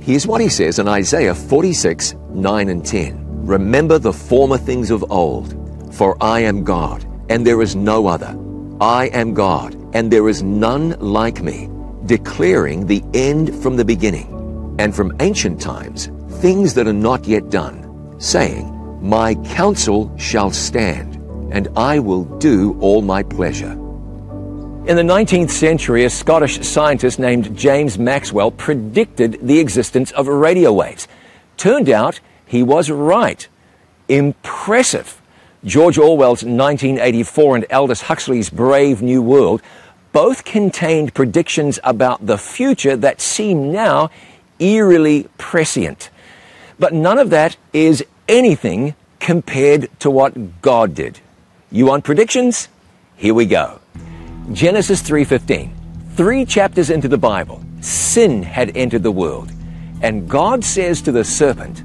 Here's 0.01 0.27
what 0.27 0.41
he 0.41 0.49
says 0.49 0.81
in 0.81 0.89
Isaiah 0.89 1.37
46, 1.37 2.17
9 2.31 2.69
and 2.69 2.85
10. 2.85 3.47
Remember 3.47 4.01
the 4.01 4.13
former 4.13 4.59
things 4.59 4.91
of 4.91 5.09
old, 5.09 5.55
for 5.95 6.17
I 6.21 6.41
am 6.41 6.65
God, 6.65 7.07
and 7.29 7.47
there 7.47 7.63
is 7.63 7.77
no 7.77 8.09
other. 8.09 8.37
I 8.81 9.07
am 9.13 9.35
God, 9.35 9.77
and 9.95 10.11
there 10.11 10.29
is 10.29 10.43
none 10.43 10.97
like 10.99 11.43
me, 11.43 11.71
declaring 12.07 12.87
the 12.87 13.05
end 13.15 13.55
from 13.63 13.77
the 13.77 13.85
beginning, 13.85 14.75
and 14.81 14.93
from 14.95 15.17
ancient 15.21 15.61
times 15.61 16.11
things 16.39 16.75
that 16.75 16.87
are 16.87 16.93
not 16.93 17.27
yet 17.27 17.51
done, 17.51 18.15
saying, 18.19 18.99
My 19.03 19.35
counsel 19.35 20.17
shall 20.17 20.51
stand, 20.51 21.17
and 21.53 21.69
I 21.77 21.99
will 21.99 22.25
do 22.39 22.79
all 22.81 23.03
my 23.03 23.23
pleasure. 23.23 23.73
In 23.73 24.97
the 24.97 25.03
19th 25.03 25.51
century, 25.51 26.05
a 26.05 26.11
Scottish 26.11 26.67
scientist 26.67 27.19
named 27.19 27.57
James 27.57 27.99
Maxwell 27.99 28.51
predicted 28.51 29.39
the 29.43 29.59
existence 29.59 30.13
of 30.13 30.29
radio 30.29 30.73
waves. 30.73 31.09
Turned 31.57 31.91
out 31.91 32.21
he 32.47 32.63
was 32.63 32.89
right. 32.89 33.47
Impressive. 34.09 35.21
George 35.65 35.99
Orwell's 35.99 36.45
1984 36.45 37.57
and 37.57 37.67
Aldous 37.73 38.03
Huxley's 38.03 38.49
Brave 38.49 39.03
New 39.03 39.21
World 39.21 39.61
both 40.13 40.45
contained 40.45 41.13
predictions 41.15 41.79
about 41.83 42.25
the 42.25 42.39
future 42.39 42.97
that 42.97 43.21
seem 43.21 43.71
now 43.71 44.09
eerily 44.59 45.29
prescient. 45.37 46.11
But 46.79 46.93
none 46.93 47.19
of 47.19 47.31
that 47.31 47.57
is 47.73 48.05
anything 48.29 48.95
compared 49.19 49.89
to 50.01 50.11
what 50.11 50.63
God 50.63 50.95
did. 50.95 51.21
You 51.73 51.87
want 51.87 52.05
predictions? 52.05 52.69
Here 53.17 53.35
we 53.35 53.47
go. 53.47 53.81
Genesis 54.53 55.03
3:15. 55.03 55.71
3 56.17 56.45
chapters 56.45 56.91
into 56.91 57.09
the 57.09 57.19
Bible, 57.19 57.63
sin 57.81 58.43
had 58.43 58.77
entered 58.77 59.03
the 59.03 59.11
world, 59.11 59.53
and 60.03 60.29
God 60.29 60.65
says 60.65 61.03
to 61.03 61.13
the 61.13 61.25
serpent, 61.25 61.83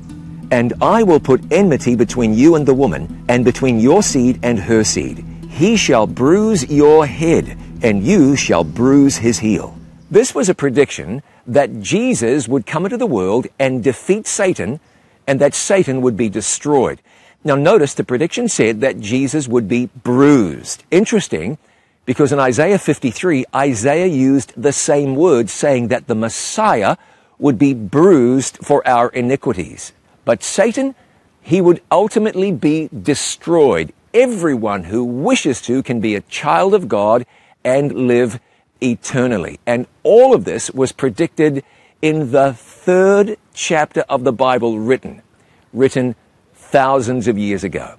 "And 0.49 0.73
I 0.81 1.03
will 1.03 1.19
put 1.19 1.51
enmity 1.51 1.95
between 1.95 2.33
you 2.33 2.55
and 2.55 2.65
the 2.65 2.73
woman, 2.73 3.25
and 3.27 3.43
between 3.43 3.79
your 3.79 4.01
seed 4.03 4.39
and 4.43 4.59
her 4.59 4.83
seed. 4.83 5.25
He 5.49 5.75
shall 5.75 6.07
bruise 6.07 6.69
your 6.69 7.05
head, 7.05 7.57
and 7.81 8.03
you 8.03 8.35
shall 8.35 8.63
bruise 8.63 9.17
his 9.17 9.39
heel." 9.39 9.75
This 10.09 10.33
was 10.33 10.49
a 10.49 10.55
prediction 10.55 11.21
that 11.45 11.81
Jesus 11.81 12.47
would 12.47 12.65
come 12.65 12.85
into 12.85 12.97
the 12.97 13.05
world 13.05 13.47
and 13.59 13.83
defeat 13.83 14.27
Satan, 14.27 14.79
and 15.27 15.39
that 15.39 15.53
Satan 15.53 16.01
would 16.01 16.17
be 16.17 16.29
destroyed. 16.29 17.01
Now 17.43 17.55
notice 17.55 17.93
the 17.93 18.03
prediction 18.03 18.47
said 18.47 18.81
that 18.81 18.99
Jesus 18.99 19.47
would 19.47 19.67
be 19.67 19.89
bruised. 20.03 20.83
Interesting 20.91 21.57
because 22.05 22.31
in 22.31 22.39
Isaiah 22.39 22.79
53, 22.79 23.45
Isaiah 23.55 24.07
used 24.07 24.53
the 24.57 24.73
same 24.73 25.15
word 25.15 25.49
saying 25.49 25.87
that 25.87 26.07
the 26.07 26.15
Messiah 26.15 26.97
would 27.39 27.57
be 27.57 27.73
bruised 27.73 28.57
for 28.57 28.85
our 28.87 29.09
iniquities. 29.09 29.93
But 30.25 30.43
Satan, 30.43 30.95
he 31.41 31.61
would 31.61 31.81
ultimately 31.91 32.51
be 32.51 32.89
destroyed. 32.89 33.93
Everyone 34.13 34.85
who 34.85 35.03
wishes 35.03 35.61
to 35.61 35.81
can 35.81 35.99
be 35.99 36.15
a 36.15 36.21
child 36.21 36.73
of 36.73 36.87
God 36.87 37.25
and 37.63 38.07
live 38.07 38.39
eternally. 38.83 39.59
And 39.65 39.87
all 40.03 40.33
of 40.33 40.45
this 40.45 40.69
was 40.71 40.91
predicted 40.91 41.63
in 42.01 42.31
the 42.31 42.53
third 42.53 43.37
chapter 43.53 44.01
of 44.09 44.23
the 44.23 44.33
Bible 44.33 44.79
written, 44.79 45.21
written 45.71 46.15
thousands 46.53 47.27
of 47.27 47.37
years 47.37 47.63
ago. 47.63 47.95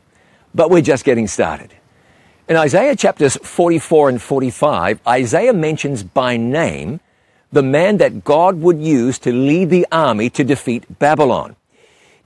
But 0.55 0.71
we're 0.71 0.83
just 0.83 1.05
getting 1.05 1.27
started. 1.27 1.73
In 2.47 2.57
Isaiah 2.57 2.95
chapters 2.95 3.37
44 3.37 4.11
and 4.11 4.23
45, 4.23 5.01
Isaiah 5.09 5.55
mentions 5.55 6.03
by 6.03 6.37
name 6.37 7.01
the 7.51 7.63
man 7.63 7.97
that 7.99 8.25
God 8.25 8.61
would 8.61 8.81
use 8.81 9.19
to 9.21 9.33
lead 9.33 9.71
the 9.71 9.87
army 9.91 10.29
to 10.31 10.45
defeat 10.45 10.99
Babylon. 10.99 11.57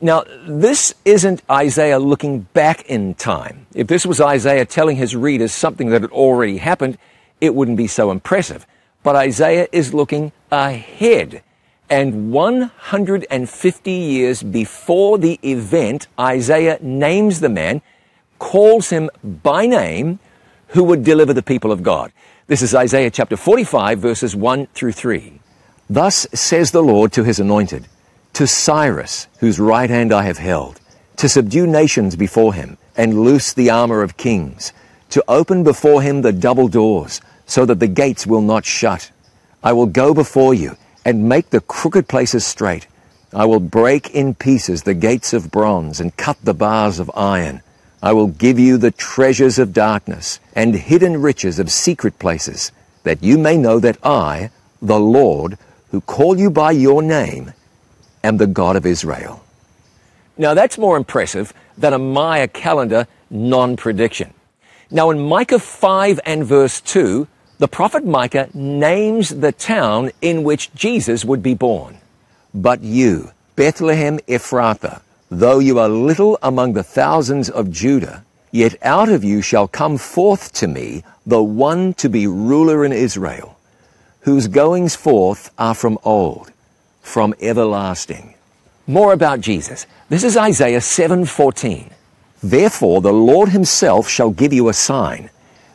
Now, 0.01 0.25
this 0.47 0.95
isn't 1.05 1.43
Isaiah 1.51 1.99
looking 1.99 2.43
back 2.53 2.87
in 2.87 3.15
time. 3.15 3.67
If 3.75 3.89
this 3.89 4.07
was 4.07 4.21
Isaiah 4.21 4.65
telling 4.65 4.97
his 4.97 5.15
readers 5.15 5.53
something 5.53 5.91
that 5.91 6.03
had 6.03 6.11
already 6.13 6.59
happened, 6.59 6.99
it 7.41 7.55
wouldn't 7.55 7.77
be 7.77 7.87
so 7.87 8.11
impressive. 8.11 8.67
But 9.03 9.17
Isaiah 9.17 9.69
is 9.73 9.95
looking 9.95 10.33
ahead. 10.51 11.43
And 11.91 12.33
150 12.33 13.91
years 13.91 14.43
before 14.43 15.19
the 15.19 15.39
event, 15.43 16.07
Isaiah 16.19 16.79
names 16.83 17.41
the 17.41 17.49
man 17.49 17.81
calls 18.39 18.91
him 18.91 19.11
by 19.25 19.67
name 19.67 20.19
who 20.69 20.85
would 20.85 21.03
deliver 21.03 21.33
the 21.33 21.43
people 21.43 21.73
of 21.73 21.83
God. 21.83 22.13
This 22.47 22.63
is 22.63 22.75
Isaiah 22.75 23.11
chapter 23.11 23.37
45 23.37 23.99
verses 23.99 24.37
1 24.37 24.67
through 24.69 24.93
3. 24.93 25.41
Thus 25.89 26.27
says 26.35 26.71
the 26.71 26.83
Lord 26.83 27.13
to 27.13 27.25
his 27.25 27.41
anointed, 27.41 27.87
to 28.35 28.47
Cyrus, 28.47 29.27
whose 29.41 29.59
right 29.59 29.89
hand 29.89 30.13
I 30.13 30.25
have 30.25 30.39
held, 30.39 30.81
to 31.17 31.29
subdue 31.29 31.67
nations 31.67 32.15
before 32.15 32.53
him 32.53 32.77
and 32.97 33.23
loose 33.23 33.53
the 33.55 33.71
armor 33.71 34.03
of 34.03 34.19
kings, 34.19 34.73
to 35.11 35.25
open 35.29 35.65
before 35.65 36.03
him 36.03 36.21
the 36.21 36.33
double 36.33 36.69
doors, 36.69 37.23
so 37.49 37.65
that 37.67 37.81
the 37.81 37.89
gates 37.89 38.27
will 38.27 38.43
not 38.43 38.65
shut. 38.65 39.11
I 39.65 39.73
will 39.73 39.87
go 39.87 40.15
before 40.15 40.55
you 40.55 40.77
and 41.05 41.29
make 41.29 41.51
the 41.51 41.61
crooked 41.61 42.07
places 42.07 42.47
straight. 42.47 42.87
I 43.33 43.47
will 43.47 43.61
break 43.61 44.11
in 44.11 44.35
pieces 44.35 44.83
the 44.83 44.95
gates 44.95 45.33
of 45.33 45.51
bronze 45.51 45.99
and 45.99 46.17
cut 46.17 46.37
the 46.43 46.55
bars 46.55 47.01
of 47.01 47.11
iron. 47.15 47.63
I 48.03 48.13
will 48.13 48.29
give 48.29 48.59
you 48.59 48.77
the 48.77 48.93
treasures 48.93 49.59
of 49.59 49.73
darkness 49.73 50.39
and 50.55 50.75
hidden 50.75 51.21
riches 51.21 51.59
of 51.59 51.73
secret 51.73 52.19
places, 52.19 52.71
that 53.03 53.23
you 53.23 53.39
may 53.39 53.57
know 53.57 53.81
that 53.81 53.99
I, 54.05 54.51
the 54.81 55.01
Lord, 55.01 55.59
who 55.91 56.01
call 56.03 56.39
you 56.39 56.51
by 56.51 56.73
your 56.73 57.03
name, 57.03 57.55
am 58.23 58.37
the 58.37 58.47
God 58.47 58.77
of 58.77 58.87
Israel. 58.87 59.43
Now 60.37 60.55
that's 60.55 60.79
more 60.79 60.97
impressive 60.97 61.53
than 61.77 61.93
a 61.93 61.99
Maya 61.99 62.47
calendar 62.47 63.07
non-prediction. 63.31 64.33
Now 64.91 65.11
in 65.11 65.19
Micah 65.21 65.59
5 65.59 66.21
and 66.25 66.45
verse 66.45 66.81
2, 66.81 67.27
the 67.59 67.69
prophet 67.69 68.05
Micah 68.05 68.49
names 68.55 69.31
the 69.31 69.53
town 69.53 70.11
in 70.23 70.45
which 70.45 70.73
Jesus 70.75 71.25
would 71.25 71.43
be 71.43 71.55
born. 71.55 71.99
But 72.55 72.83
you, 72.83 73.33
Bethlehem 73.57 74.19
Ephrathah, 74.21 75.03
Though 75.31 75.59
you 75.59 75.79
are 75.79 75.91
little 75.91 76.39
among 76.43 76.73
the 76.73 76.83
thousands 76.83 77.51
of 77.51 77.71
Judah, 77.71 78.25
yet 78.51 78.77
out 78.83 79.11
of 79.11 79.23
you 79.23 79.43
shall 79.43 79.69
come 79.69 79.99
forth 79.99 80.53
to 80.55 80.67
me 80.67 81.05
the 81.27 81.43
one 81.43 81.93
to 81.95 82.09
be 82.09 82.27
ruler 82.27 82.83
in 82.83 82.93
Israel, 82.93 83.59
whose 84.21 84.49
goings 84.49 84.97
forth 84.97 85.51
are 85.59 85.75
from 85.75 85.99
old, 86.03 86.51
from 87.03 87.35
everlasting. 87.43 88.35
More 88.87 89.13
about 89.13 89.43
Jesus. 89.43 89.87
This 90.09 90.25
is 90.25 90.35
Isaiah 90.35 90.81
7:14. 90.81 91.91
Therefore 92.43 93.03
the 93.03 93.13
Lord 93.13 93.51
himself 93.51 94.09
shall 94.09 94.31
give 94.31 94.55
you 94.55 94.71
a 94.71 94.73
sign. 94.73 95.29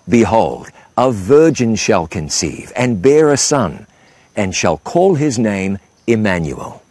Behold, 0.10 0.72
a 0.98 1.12
virgin 1.12 1.76
shall 1.76 2.08
conceive 2.08 2.72
and 2.76 3.02
bear 3.02 3.32
a 3.32 3.38
son, 3.38 3.88
and 4.36 4.54
shall 4.54 4.78
call 4.78 5.16
his 5.16 5.38
name 5.40 5.80
Emmanuel. 6.08 6.82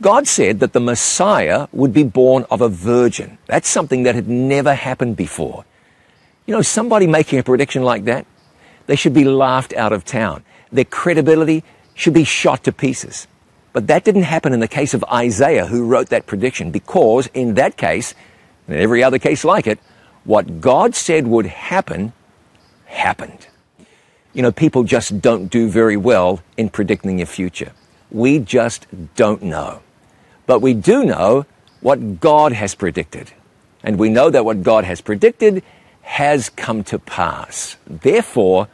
God 0.00 0.26
said 0.26 0.60
that 0.60 0.72
the 0.72 0.80
Messiah 0.80 1.68
would 1.72 1.92
be 1.92 2.02
born 2.02 2.44
of 2.50 2.60
a 2.60 2.68
virgin. 2.68 3.38
That's 3.46 3.68
something 3.68 4.02
that 4.02 4.16
had 4.16 4.28
never 4.28 4.74
happened 4.74 5.16
before. 5.16 5.64
You 6.46 6.54
know, 6.54 6.62
somebody 6.62 7.06
making 7.06 7.38
a 7.38 7.44
prediction 7.44 7.84
like 7.84 8.04
that, 8.04 8.26
they 8.86 8.96
should 8.96 9.14
be 9.14 9.24
laughed 9.24 9.72
out 9.74 9.92
of 9.92 10.04
town. 10.04 10.42
Their 10.72 10.84
credibility 10.84 11.62
should 11.94 12.14
be 12.14 12.24
shot 12.24 12.64
to 12.64 12.72
pieces. 12.72 13.28
But 13.72 13.86
that 13.86 14.04
didn't 14.04 14.24
happen 14.24 14.52
in 14.52 14.60
the 14.60 14.68
case 14.68 14.92
of 14.92 15.04
Isaiah, 15.04 15.66
who 15.66 15.86
wrote 15.86 16.08
that 16.08 16.26
prediction, 16.26 16.72
because 16.72 17.28
in 17.32 17.54
that 17.54 17.76
case, 17.76 18.14
and 18.66 18.76
every 18.76 19.02
other 19.04 19.18
case 19.18 19.44
like 19.44 19.66
it, 19.66 19.78
what 20.24 20.60
God 20.60 20.94
said 20.94 21.26
would 21.26 21.46
happen, 21.46 22.12
happened. 22.92 23.46
You 24.32 24.42
know, 24.42 24.52
people 24.52 24.84
just 24.84 25.20
don't 25.20 25.48
do 25.48 25.68
very 25.68 25.96
well 25.96 26.40
in 26.56 26.70
predicting 26.70 27.16
the 27.16 27.26
future. 27.26 27.72
We 28.10 28.38
just 28.38 28.86
don't 29.14 29.42
know. 29.42 29.82
But 30.46 30.60
we 30.60 30.74
do 30.74 31.04
know 31.04 31.46
what 31.80 32.20
God 32.20 32.52
has 32.52 32.74
predicted. 32.74 33.32
And 33.82 33.98
we 33.98 34.08
know 34.08 34.30
that 34.30 34.44
what 34.44 34.62
God 34.62 34.84
has 34.84 35.00
predicted 35.00 35.62
has 36.02 36.48
come 36.50 36.84
to 36.84 36.98
pass. 36.98 37.76
Therefore, 37.86 38.68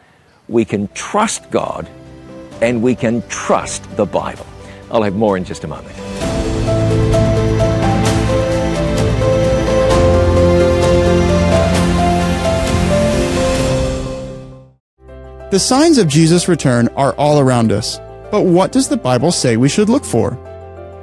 we 0.49 0.65
can 0.65 0.89
trust 0.89 1.51
God 1.51 1.89
and 2.61 2.83
we 2.83 2.95
can 2.95 3.27
trust 3.29 3.97
the 3.97 4.07
Bible. 4.07 4.47
I'll 4.91 5.03
have 5.03 5.15
more 5.15 5.37
in 5.37 5.45
just 5.45 5.65
a 5.65 5.69
moment. 5.69 5.95
The 15.51 15.59
signs 15.59 15.97
of 15.97 16.09
Jesus' 16.09 16.47
return 16.47 16.89
are 16.89 17.15
all 17.15 17.41
around 17.41 17.73
us. 17.73 17.99
But 18.31 18.43
what 18.43 18.71
does 18.71 18.89
the 18.89 18.99
Bible 18.99 19.33
say 19.33 19.57
we 19.57 19.71
should 19.71 19.89
look 19.89 20.05
for? 20.05 20.37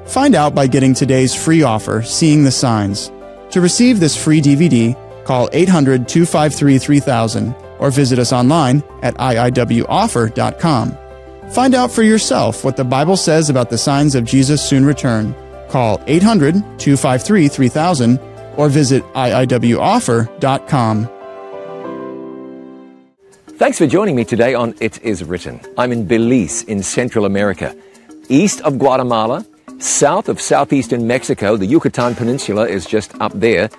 Find 0.06 0.36
out 0.36 0.54
by 0.54 0.68
getting 0.68 0.94
today's 0.94 1.34
free 1.34 1.64
offer, 1.64 2.04
Seeing 2.04 2.44
the 2.44 2.52
Signs. 2.52 3.12
To 3.50 3.62
receive 3.62 4.00
this 4.00 4.16
free 4.16 4.42
DVD, 4.42 4.96
call 5.24 5.50
800 5.52 6.08
253 6.08 6.78
3000 6.78 7.56
or 7.80 7.90
visit 7.90 8.20
us 8.20 8.32
online 8.32 8.84
at 9.02 9.16
iiwoffer.com. 9.16 10.98
Find 11.52 11.74
out 11.74 11.92
for 11.92 12.04
yourself 12.04 12.64
what 12.64 12.78
the 12.78 12.84
Bible 12.84 13.18
says 13.18 13.50
about 13.50 13.72
the 13.72 13.80
signs 13.80 14.14
of 14.14 14.25
Jesus' 14.25 14.64
soon 14.64 14.86
return. 14.86 15.34
Call 15.70 16.00
800 16.06 16.54
253 16.78 17.48
3000 17.48 18.20
or 18.58 18.70
visit 18.70 19.03
iiwoffer.com. 19.14 20.29
Thanks 23.57 23.77
for 23.77 23.87
joining 23.87 24.18
me 24.18 24.25
today 24.25 24.53
on 24.53 24.75
It 24.81 25.01
Is 25.01 25.24
Written. 25.24 25.61
I'm 25.77 25.94
in 25.94 26.05
Belize 26.05 26.63
in 26.63 26.83
Central 26.83 27.24
America, 27.24 27.74
east 28.27 28.59
of 28.61 28.77
Guatemala, 28.77 29.46
south 29.77 30.27
of 30.27 30.41
southeastern 30.41 31.07
Mexico. 31.07 31.55
The 31.55 31.65
Yucatan 31.65 32.15
Peninsula 32.15 32.68
is 32.68 32.85
just 32.85 33.15
up 33.22 33.31
there, 33.33 33.70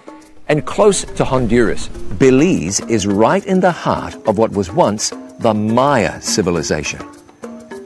and 0.48 0.64
close 0.64 1.04
to 1.04 1.26
Honduras. 1.26 1.88
Belize 1.88 2.80
is 2.88 3.06
right 3.06 3.44
in 3.44 3.60
the 3.60 3.70
heart 3.70 4.14
of 4.26 4.38
what 4.38 4.50
was 4.52 4.72
once 4.72 5.12
the 5.40 5.52
Maya 5.52 6.22
civilization. 6.22 7.06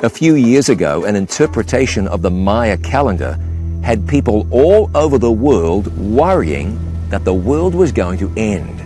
A 0.04 0.08
few 0.08 0.36
years 0.36 0.68
ago, 0.68 1.04
an 1.06 1.16
interpretation 1.16 2.06
of 2.06 2.22
the 2.22 2.30
Maya 2.30 2.78
calendar 2.78 3.36
had 3.82 4.06
people 4.06 4.46
all 4.52 4.88
over 4.96 5.18
the 5.18 5.32
world 5.32 5.88
worrying 5.98 6.78
that 7.08 7.24
the 7.24 7.34
world 7.34 7.74
was 7.74 7.90
going 7.90 8.20
to 8.20 8.32
end. 8.36 8.80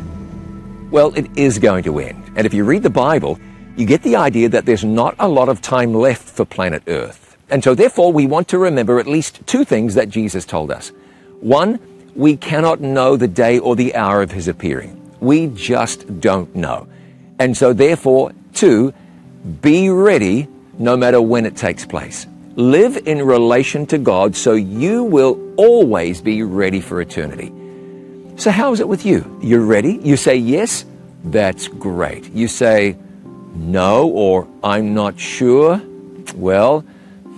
Well, 0.91 1.13
it 1.15 1.27
is 1.37 1.59
going 1.59 1.85
to 1.85 1.99
end. 1.99 2.24
And 2.37 2.47
if 2.47 2.55
you 2.55 2.65
read 2.65 2.83
the 2.83 2.91
Bible, 2.91 3.39
you 3.77 3.87
get 3.87 4.03
the 4.03 4.17
idea 4.17 4.49
that 4.49 4.67
there's 4.67 4.85
not 4.85 5.15
a 5.19 5.29
lot 5.29 5.49
of 5.49 5.61
time 5.61 5.95
left 5.95 6.29
for 6.29 6.45
planet 6.45 6.83
Earth. 6.87 7.37
And 7.51 7.63
so 7.63 7.75
therefore 7.75 8.13
we 8.13 8.27
want 8.27 8.49
to 8.49 8.59
remember 8.59 8.99
at 8.99 9.07
least 9.07 9.47
two 9.47 9.65
things 9.65 9.95
that 9.95 10.09
Jesus 10.09 10.45
told 10.45 10.71
us. 10.71 10.93
One, 11.41 11.79
we 12.15 12.37
cannot 12.37 12.81
know 12.81 13.17
the 13.17 13.29
day 13.29 13.59
or 13.59 13.77
the 13.77 13.95
hour 13.95 14.23
of 14.23 14.31
his 14.31 14.49
appearing. 14.49 15.01
We 15.21 15.49
just 15.49 16.21
don't 16.21 16.55
know. 16.55 16.89
And 17.39 17.57
so 17.57 17.73
therefore, 17.73 18.33
two, 18.53 18.93
be 19.61 19.91
ready 19.91 20.49
no 20.79 20.97
matter 20.97 21.21
when 21.21 21.47
it 21.47 21.57
takes 21.57 21.85
place. 21.85 22.27
Live 22.57 23.09
in 23.09 23.25
relation 23.25 23.87
to 23.87 23.99
God 23.99 24.37
so 24.37 24.53
you 24.53 25.03
will 25.03 25.41
always 25.57 26.21
be 26.21 26.43
ready 26.43 26.81
for 26.81 27.01
eternity. 27.01 27.53
So 28.37 28.51
how 28.51 28.73
is 28.73 28.81
it 28.81 28.89
with 28.89 29.05
you? 29.05 29.39
You're 29.43 29.65
ready? 29.65 29.99
You 30.03 30.17
say 30.17 30.37
yes? 30.37 30.85
That's 31.25 31.69
great. 31.69 32.31
You 32.33 32.49
say 32.49 32.97
no 33.55 34.09
or 34.09 34.47
I'm 34.63 34.95
not 34.95 35.19
sure? 35.19 35.81
Well, 36.35 36.81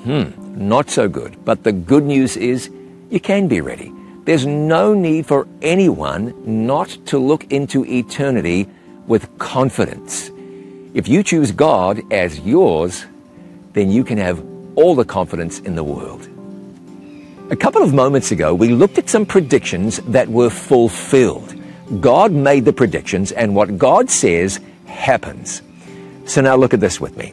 hmm, 0.05 0.31
not 0.57 0.91
so 0.91 1.09
good. 1.09 1.45
But 1.45 1.63
the 1.63 1.73
good 1.73 2.05
news 2.05 2.37
is 2.37 2.71
you 3.11 3.21
can 3.21 3.49
be 3.49 3.61
ready. 3.61 3.93
There's 4.25 4.45
no 4.45 4.93
need 4.93 5.27
for 5.27 5.47
anyone 5.63 6.35
not 6.45 6.89
to 7.07 7.19
look 7.19 7.53
into 7.53 7.85
eternity 7.85 8.69
with 9.07 9.39
confidence. 9.39 10.31
If 10.95 11.07
you 11.07 11.23
choose 11.23 11.53
God 11.53 12.01
as 12.13 12.41
yours, 12.41 13.07
then 13.75 13.91
you 13.91 14.03
can 14.03 14.19
have 14.19 14.45
all 14.75 14.95
the 14.97 15.05
confidence 15.05 15.61
in 15.61 15.77
the 15.77 15.85
world. 15.85 16.29
A 17.51 17.57
couple 17.57 17.83
of 17.83 17.95
moments 17.95 18.33
ago, 18.33 18.53
we 18.53 18.71
looked 18.71 18.99
at 18.99 19.09
some 19.09 19.25
predictions 19.25 19.99
that 20.09 20.27
were 20.27 20.51
fulfilled. 20.51 21.55
God 22.01 22.33
made 22.33 22.65
the 22.65 22.73
predictions, 22.73 23.33
and 23.33 23.55
what 23.55 23.79
God 23.79 24.11
says 24.11 24.61
happens. 24.87 25.63
So 26.27 26.41
now 26.41 26.57
look 26.57 26.75
at 26.75 26.81
this 26.81 27.01
with 27.01 27.17
me. 27.17 27.33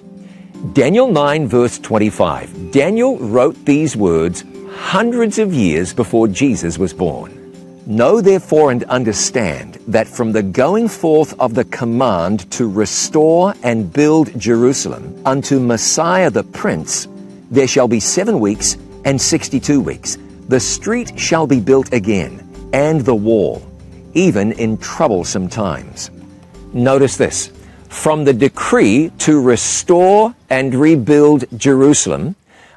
Daniel 0.74 1.08
9, 1.08 1.48
verse 1.48 1.80
25. 1.80 2.72
Daniel 2.72 3.18
wrote 3.18 3.66
these 3.66 3.98
words 3.98 4.44
hundreds 4.72 5.40
of 5.40 5.54
years 5.54 5.94
before 5.94 6.28
Jesus 6.28 6.78
was 6.78 6.94
born. 6.94 7.40
Know 7.86 8.22
therefore 8.22 8.72
and 8.72 8.86
understand 8.86 9.76
that 9.88 10.08
from 10.08 10.32
the 10.32 10.44
going 10.44 10.88
forth 10.88 11.38
of 11.40 11.54
the 11.54 11.66
command 11.66 12.50
to 12.52 12.70
restore 12.70 13.56
and 13.62 13.92
build 13.92 14.40
Jerusalem 14.40 15.22
unto 15.26 15.60
Messiah 15.60 16.30
the 16.30 16.44
Prince, 16.44 17.10
there 17.52 17.68
shall 17.68 17.90
be 17.90 18.00
seven 18.00 18.40
weeks 18.40 18.78
and 19.04 19.22
62 19.22 19.82
weeks. 19.82 20.18
The 20.48 20.62
street 20.62 21.20
shall 21.20 21.46
be 21.46 21.60
built 21.60 21.92
again, 21.92 22.40
and 22.72 23.02
the 23.02 23.16
wall, 23.16 23.62
even 24.14 24.52
in 24.54 24.78
troublesome 24.78 25.50
times. 25.50 26.12
Notice 26.74 27.18
this. 27.18 27.52
From 27.90 28.24
the 28.24 28.34
decree 28.34 29.12
to 29.20 29.40
restore 29.42 30.34
and 30.50 30.74
rebuild 30.74 31.46
Jerusalem 31.58 32.36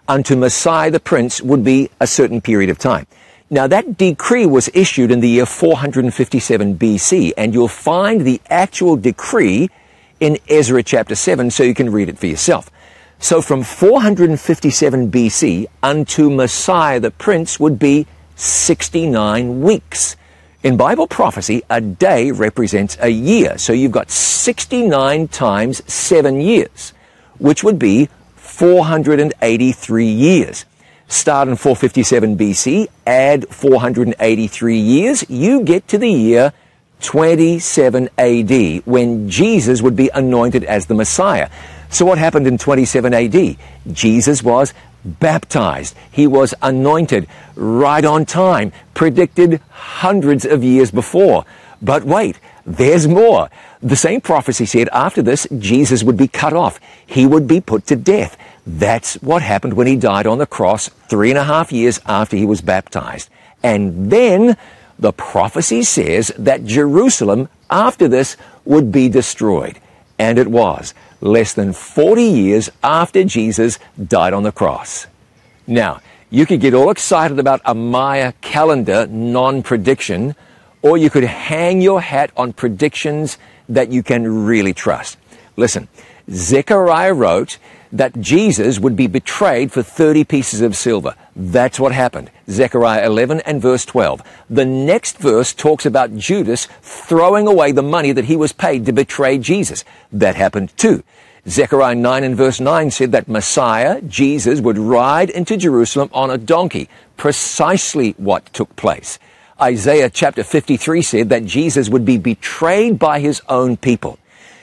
unto 0.09 0.37
Messiah 0.37 0.91
the 0.91 1.01
Prince 1.01 1.41
would 1.41 1.65
be 1.65 1.91
a 2.01 2.07
certain 2.07 2.41
period 2.41 2.71
of 2.71 2.79
time. 2.79 3.07
Now 3.49 3.67
that 3.69 3.97
decree 3.97 4.45
was 4.45 4.69
issued 4.75 5.11
in 5.11 5.21
the 5.21 5.29
year 5.29 5.47
457 5.47 6.77
BC, 6.79 7.33
and 7.37 7.55
you'll 7.55 7.69
find 7.69 8.23
the 8.23 8.41
actual 8.51 8.97
decree 8.97 9.71
in 10.19 10.39
Ezra 10.49 10.83
chapter 10.83 11.15
7, 11.15 11.51
so 11.51 11.63
you 11.63 11.75
can 11.75 11.91
read 11.91 12.09
it 12.09 12.19
for 12.19 12.27
yourself. 12.27 12.71
So 13.19 13.41
from 13.41 13.63
457 13.63 15.11
BC 15.11 15.67
unto 15.83 16.29
Messiah 16.29 17.01
the 17.01 17.11
Prince 17.11 17.59
would 17.61 17.79
be 17.79 18.07
69 18.35 19.63
weeks. 19.63 20.17
In 20.63 20.77
Bible 20.77 21.07
prophecy, 21.07 21.63
a 21.69 21.81
day 21.81 22.31
represents 22.31 22.97
a 23.01 23.09
year. 23.09 23.59
So 23.59 23.73
you've 23.73 23.93
got 23.93 24.11
69 24.11 25.29
times 25.29 25.83
seven 25.93 26.41
years, 26.41 26.93
which 27.39 27.63
would 27.63 27.79
be 27.79 28.09
483 28.37 30.07
years. 30.07 30.65
Start 31.09 31.49
in 31.49 31.57
457 31.57 32.37
BC, 32.37 32.89
add 33.07 33.47
483 33.49 34.79
years, 34.79 35.25
you 35.29 35.63
get 35.63 35.87
to 35.89 35.99
the 35.99 36.11
year 36.11 36.53
27 37.01 38.09
AD, 38.19 38.83
when 38.87 39.29
Jesus 39.29 39.83
would 39.83 39.95
be 39.95 40.09
anointed 40.15 40.65
as 40.65 40.87
the 40.87 40.95
Messiah. 40.95 41.49
So 41.91 42.05
what 42.05 42.19
happened 42.19 42.47
in 42.47 42.59
27 42.59 43.15
AD? 43.15 43.57
Jesus 43.93 44.43
was 44.43 44.75
baptized. 45.07 45.97
He 46.11 46.27
was 46.27 46.55
anointed 46.61 47.29
right 47.55 48.05
on 48.05 48.27
time, 48.27 48.73
predicted 48.95 49.61
hundreds 49.71 50.45
of 50.45 50.63
years 50.65 50.91
before. 50.91 51.45
But 51.81 52.05
wait, 52.05 52.39
there's 52.65 53.07
more. 53.07 53.49
The 53.81 53.97
same 53.97 54.21
prophecy 54.21 54.67
said 54.67 54.89
after 54.89 55.23
this, 55.23 55.47
Jesus 55.59 56.03
would 56.03 56.17
be 56.17 56.29
cut 56.29 56.53
off. 56.53 56.81
He 57.07 57.27
would 57.27 57.47
be 57.47 57.61
put 57.61 57.87
to 57.87 57.97
death. 57.97 58.37
That's 58.67 59.15
what 59.23 59.43
happened 59.43 59.75
when 59.75 59.87
he 59.87 59.97
died 59.97 60.27
on 60.27 60.39
the 60.39 60.47
cross 60.47 60.89
three 61.09 61.31
and 61.31 61.39
a 61.39 61.45
half 61.45 61.71
years 61.71 62.01
after 62.07 62.37
he 62.37 62.45
was 62.45 62.61
baptized. 62.61 63.31
And 63.63 64.11
then 64.11 64.57
the 64.99 65.13
prophecy 65.13 65.83
says 65.83 66.33
that 66.39 66.65
Jerusalem, 66.65 67.49
after 67.71 68.09
this, 68.09 68.37
would 68.65 68.91
be 68.91 69.09
destroyed. 69.09 69.79
And 70.19 70.39
it 70.39 70.49
was, 70.49 70.95
less 71.21 71.55
than 71.55 71.73
40 71.73 72.23
years 72.23 72.71
after 72.83 73.25
Jesus 73.25 73.79
died 74.03 74.33
on 74.33 74.43
the 74.43 74.53
cross. 74.53 75.07
Now, 75.67 76.01
you 76.31 76.47
could 76.47 76.61
get 76.61 76.75
all 76.75 76.91
excited 76.91 77.39
about 77.39 77.61
a 77.65 77.75
Maya 77.75 78.33
calendar 78.41 79.07
non-prediction, 79.07 80.35
or 80.83 80.99
you 80.99 81.11
could 81.11 81.25
hang 81.25 81.81
your 81.81 82.01
hat 82.01 82.31
on 82.37 82.53
predictions 82.53 83.39
that 83.69 83.91
you 83.91 84.03
can 84.03 84.47
really 84.47 84.75
trust. 84.75 85.19
Listen, 85.57 85.89
Zechariah 86.31 87.15
wrote 87.15 87.59
that 87.93 88.21
Jesus 88.21 88.79
would 88.79 88.97
be 88.97 89.07
betrayed 89.07 89.73
for 89.73 89.83
30 89.83 90.25
pieces 90.25 90.61
of 90.61 90.77
silver. 90.77 91.15
That's 91.35 91.79
what 91.79 91.93
happened. 91.93 92.31
Zechariah 92.49 93.07
11 93.07 93.41
and 93.41 93.61
verse 93.61 93.85
12. 93.85 94.23
The 94.49 94.65
next 94.65 95.19
verse 95.19 95.53
talks 95.53 95.87
about 95.87 96.17
Judas 96.17 96.69
throwing 96.83 97.47
away 97.47 97.73
the 97.73 97.83
money 97.83 98.13
that 98.13 98.27
he 98.27 98.37
was 98.37 98.53
paid 98.53 98.87
to 98.87 98.93
betray 98.93 99.39
Jesus. 99.39 99.85
That 100.13 100.37
happened 100.37 100.77
too. 100.77 101.03
Zechariah 101.49 101.95
9 101.95 102.25
and 102.25 102.37
verse 102.37 102.59
9 102.59 102.91
said 102.91 103.13
that 103.13 103.29
Messiah, 103.29 104.03
Jesus, 104.03 104.61
would 104.61 104.79
ride 104.79 105.31
into 105.31 105.57
Jerusalem 105.57 106.11
on 106.13 106.31
a 106.31 106.39
donkey. 106.39 106.89
Precisely 107.17 108.13
what 108.19 108.53
took 108.53 108.75
place. 108.75 109.19
Isaiah 109.61 110.11
chapter 110.11 110.43
53 110.43 111.03
said 111.03 111.29
that 111.31 111.45
Jesus 111.45 111.89
would 111.89 112.05
be 112.05 112.19
betrayed 112.19 112.99
by 112.99 113.21
his 113.21 113.41
own 113.49 113.77
people. 113.77 114.19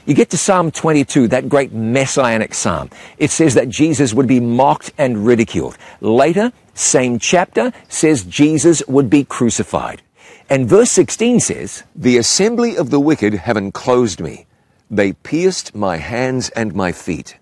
You 0.06 0.14
get 0.14 0.30
to 0.32 0.38
Psalm 0.38 0.70
22, 0.70 1.30
that 1.30 1.48
great 1.48 1.72
messianic 1.72 2.54
psalm. 2.54 2.90
It 3.18 3.32
says 3.32 3.54
that 3.54 3.70
Jesus 3.70 4.14
would 4.14 4.28
be 4.28 4.42
mocked 4.42 4.92
and 4.98 5.26
ridiculed. 5.26 5.78
Later, 6.02 6.52
same 6.74 7.20
chapter, 7.20 7.72
says 7.88 8.24
Jesus 8.24 8.84
would 8.88 9.10
be 9.10 9.24
crucified. 9.24 10.02
And 10.50 10.68
verse 10.68 10.92
16 10.92 11.40
says, 11.40 11.84
The 11.96 12.18
assembly 12.18 12.76
of 12.76 12.90
the 12.90 13.00
wicked 13.00 13.34
have 13.34 13.56
enclosed 13.56 14.20
me. 14.20 14.46
They 14.92 15.14
pierced 15.14 15.74
my 15.74 15.98
hands 15.98 16.50
and 16.50 16.76
my 16.76 16.92
feet. 16.92 17.38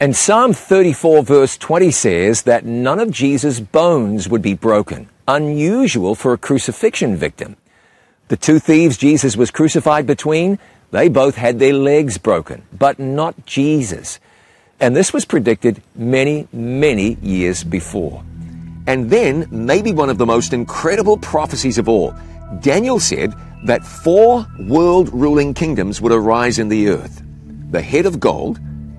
And 0.00 0.16
Psalm 0.16 0.52
34 0.52 1.22
verse 1.22 1.56
20 1.56 1.90
says 1.90 2.42
that 2.42 2.64
none 2.64 2.98
of 2.98 3.10
Jesus' 3.10 3.60
bones 3.60 4.28
would 4.28 4.42
be 4.42 4.54
broken. 4.54 5.08
Unusual 5.28 6.14
for 6.14 6.32
a 6.32 6.38
crucifixion 6.38 7.16
victim. 7.16 7.56
The 8.28 8.36
two 8.36 8.58
thieves 8.58 8.96
Jesus 8.96 9.36
was 9.36 9.50
crucified 9.50 10.06
between, 10.06 10.58
they 10.90 11.08
both 11.08 11.36
had 11.36 11.58
their 11.58 11.72
legs 11.72 12.18
broken, 12.18 12.62
but 12.72 12.98
not 12.98 13.46
Jesus. 13.46 14.18
And 14.80 14.96
this 14.96 15.12
was 15.12 15.24
predicted 15.24 15.82
many, 15.94 16.48
many 16.52 17.14
years 17.22 17.62
before. 17.62 18.24
And 18.86 19.10
then, 19.10 19.46
maybe 19.50 19.92
one 19.92 20.10
of 20.10 20.18
the 20.18 20.26
most 20.26 20.52
incredible 20.52 21.16
prophecies 21.16 21.78
of 21.78 21.88
all, 21.88 22.14
Daniel 22.60 22.98
said 22.98 23.32
that 23.66 23.84
four 23.84 24.46
world 24.60 25.12
ruling 25.12 25.54
kingdoms 25.54 26.00
would 26.00 26.12
arise 26.12 26.58
in 26.58 26.68
the 26.68 26.88
earth 26.88 27.22
the 27.70 27.80
head 27.80 28.04
of 28.04 28.18
gold, 28.18 28.58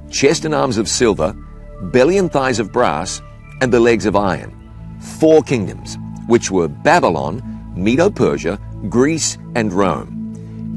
chest 0.10 0.45
and 0.45 0.56
arms 0.56 0.77
of 0.77 0.88
silver, 0.88 1.36
belly 1.91 2.17
and 2.17 2.32
thighs 2.32 2.58
of 2.58 2.71
brass, 2.71 3.21
and 3.60 3.73
the 3.73 3.80
legs 3.80 4.06
of 4.06 4.15
iron. 4.15 4.56
Four 5.19 5.41
kingdoms, 5.41 5.97
which 6.27 6.49
were 6.49 6.69
Babylon, 6.69 7.41
Medo 7.75 8.10
Persia, 8.10 8.58
Greece, 8.88 9.38
and 9.56 9.73
Rome. 9.73 10.20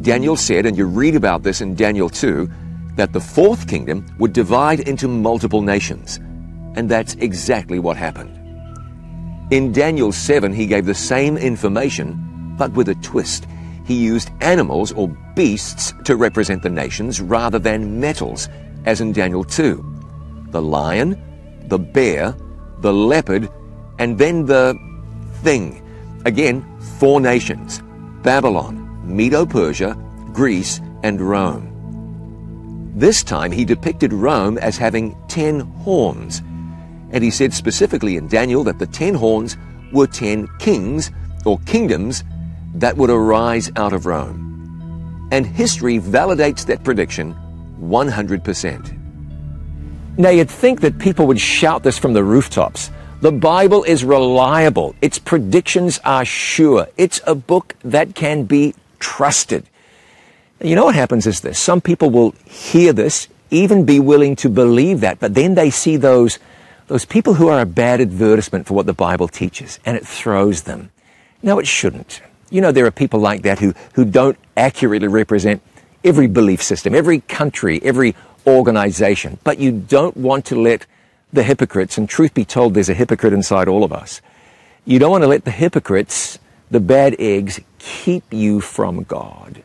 Daniel 0.04 0.36
said, 0.36 0.66
and 0.66 0.76
you 0.76 0.84
read 0.84 1.16
about 1.16 1.42
this 1.42 1.62
in 1.62 1.74
Daniel 1.74 2.10
2, 2.10 2.46
that 2.94 3.14
the 3.14 3.20
fourth 3.20 3.66
kingdom 3.66 4.04
would 4.18 4.34
divide 4.34 4.80
into 4.80 5.08
multiple 5.08 5.62
nations. 5.62 6.18
And 6.76 6.90
that's 6.90 7.14
exactly 7.14 7.78
what 7.78 7.96
happened. 7.96 8.38
In 9.50 9.72
Daniel 9.72 10.12
7, 10.12 10.52
he 10.52 10.66
gave 10.66 10.84
the 10.84 10.94
same 10.94 11.38
information, 11.38 12.54
but 12.58 12.70
with 12.72 12.90
a 12.90 12.94
twist. 12.96 13.46
He 13.86 13.94
used 13.94 14.30
animals 14.42 14.92
or 14.92 15.08
beasts 15.34 15.94
to 16.04 16.16
represent 16.16 16.62
the 16.62 16.68
nations 16.68 17.22
rather 17.22 17.58
than 17.58 17.98
metals, 17.98 18.50
as 18.84 19.00
in 19.00 19.12
Daniel 19.12 19.42
2. 19.42 19.82
The 20.50 20.60
lion, 20.60 21.18
the 21.68 21.78
bear, 21.78 22.36
the 22.80 22.92
leopard, 22.92 23.48
and 23.98 24.18
then 24.18 24.44
the 24.44 24.78
thing. 25.42 25.80
Again, 26.26 26.62
four 26.98 27.22
nations 27.22 27.80
Babylon, 28.22 28.83
Medo 29.04 29.46
Persia, 29.46 29.96
Greece, 30.32 30.80
and 31.02 31.20
Rome. 31.20 32.92
This 32.96 33.22
time 33.22 33.52
he 33.52 33.64
depicted 33.64 34.12
Rome 34.12 34.58
as 34.58 34.76
having 34.76 35.16
ten 35.28 35.60
horns, 35.60 36.42
and 37.10 37.22
he 37.22 37.30
said 37.30 37.52
specifically 37.52 38.16
in 38.16 38.28
Daniel 38.28 38.64
that 38.64 38.78
the 38.78 38.86
ten 38.86 39.14
horns 39.14 39.56
were 39.92 40.06
ten 40.06 40.48
kings 40.58 41.10
or 41.44 41.58
kingdoms 41.60 42.24
that 42.74 42.96
would 42.96 43.10
arise 43.10 43.70
out 43.76 43.92
of 43.92 44.06
Rome. 44.06 45.28
And 45.30 45.46
history 45.46 45.98
validates 45.98 46.66
that 46.66 46.84
prediction 46.84 47.34
100%. 47.80 48.98
Now 50.16 50.30
you'd 50.30 50.50
think 50.50 50.80
that 50.80 50.98
people 50.98 51.26
would 51.26 51.40
shout 51.40 51.82
this 51.82 51.98
from 51.98 52.12
the 52.12 52.22
rooftops. 52.22 52.90
The 53.20 53.32
Bible 53.32 53.82
is 53.84 54.04
reliable. 54.04 54.94
Its 55.02 55.18
predictions 55.18 55.98
are 56.04 56.24
sure. 56.24 56.86
It's 56.96 57.20
a 57.26 57.34
book 57.34 57.74
that 57.82 58.14
can 58.14 58.44
be 58.44 58.74
trusted. 59.04 59.66
You 60.62 60.74
know 60.76 60.86
what 60.86 60.94
happens 60.94 61.26
is 61.26 61.42
this. 61.42 61.58
Some 61.58 61.82
people 61.82 62.08
will 62.08 62.34
hear 62.46 62.94
this, 62.94 63.28
even 63.50 63.84
be 63.84 64.00
willing 64.00 64.34
to 64.36 64.48
believe 64.48 65.00
that, 65.00 65.20
but 65.20 65.34
then 65.34 65.54
they 65.54 65.68
see 65.68 65.98
those, 65.98 66.38
those 66.86 67.04
people 67.04 67.34
who 67.34 67.48
are 67.48 67.60
a 67.60 67.66
bad 67.66 68.00
advertisement 68.00 68.66
for 68.66 68.72
what 68.72 68.86
the 68.86 68.94
Bible 68.94 69.28
teaches, 69.28 69.78
and 69.84 69.94
it 69.94 70.06
throws 70.06 70.62
them. 70.62 70.90
No, 71.42 71.58
it 71.58 71.66
shouldn't. 71.66 72.22
You 72.48 72.62
know, 72.62 72.72
there 72.72 72.86
are 72.86 72.90
people 72.90 73.20
like 73.20 73.42
that 73.42 73.58
who, 73.58 73.74
who 73.92 74.06
don't 74.06 74.38
accurately 74.56 75.08
represent 75.08 75.60
every 76.02 76.26
belief 76.26 76.62
system, 76.62 76.94
every 76.94 77.20
country, 77.20 77.80
every 77.82 78.14
organization, 78.46 79.38
but 79.44 79.58
you 79.58 79.70
don't 79.72 80.16
want 80.16 80.46
to 80.46 80.56
let 80.56 80.86
the 81.30 81.42
hypocrites, 81.42 81.98
and 81.98 82.08
truth 82.08 82.32
be 82.32 82.44
told, 82.44 82.72
there's 82.72 82.88
a 82.88 82.94
hypocrite 82.94 83.34
inside 83.34 83.68
all 83.68 83.84
of 83.84 83.92
us. 83.92 84.22
You 84.86 84.98
don't 84.98 85.10
want 85.10 85.24
to 85.24 85.28
let 85.28 85.44
the 85.44 85.50
hypocrites, 85.50 86.38
the 86.70 86.80
bad 86.80 87.16
eggs, 87.18 87.60
keep 87.78 88.32
you 88.32 88.60
from 88.60 89.04
God. 89.04 89.62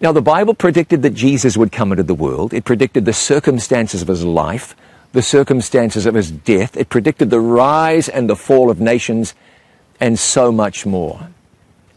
Now, 0.00 0.12
the 0.12 0.22
Bible 0.22 0.54
predicted 0.54 1.02
that 1.02 1.14
Jesus 1.14 1.56
would 1.56 1.72
come 1.72 1.92
into 1.92 2.02
the 2.02 2.14
world. 2.14 2.52
It 2.52 2.64
predicted 2.64 3.04
the 3.04 3.12
circumstances 3.12 4.02
of 4.02 4.08
his 4.08 4.24
life, 4.24 4.76
the 5.12 5.22
circumstances 5.22 6.04
of 6.06 6.14
his 6.14 6.30
death. 6.30 6.76
It 6.76 6.88
predicted 6.88 7.30
the 7.30 7.40
rise 7.40 8.08
and 8.08 8.28
the 8.28 8.36
fall 8.36 8.70
of 8.70 8.80
nations, 8.80 9.34
and 10.00 10.18
so 10.18 10.50
much 10.52 10.84
more. 10.84 11.28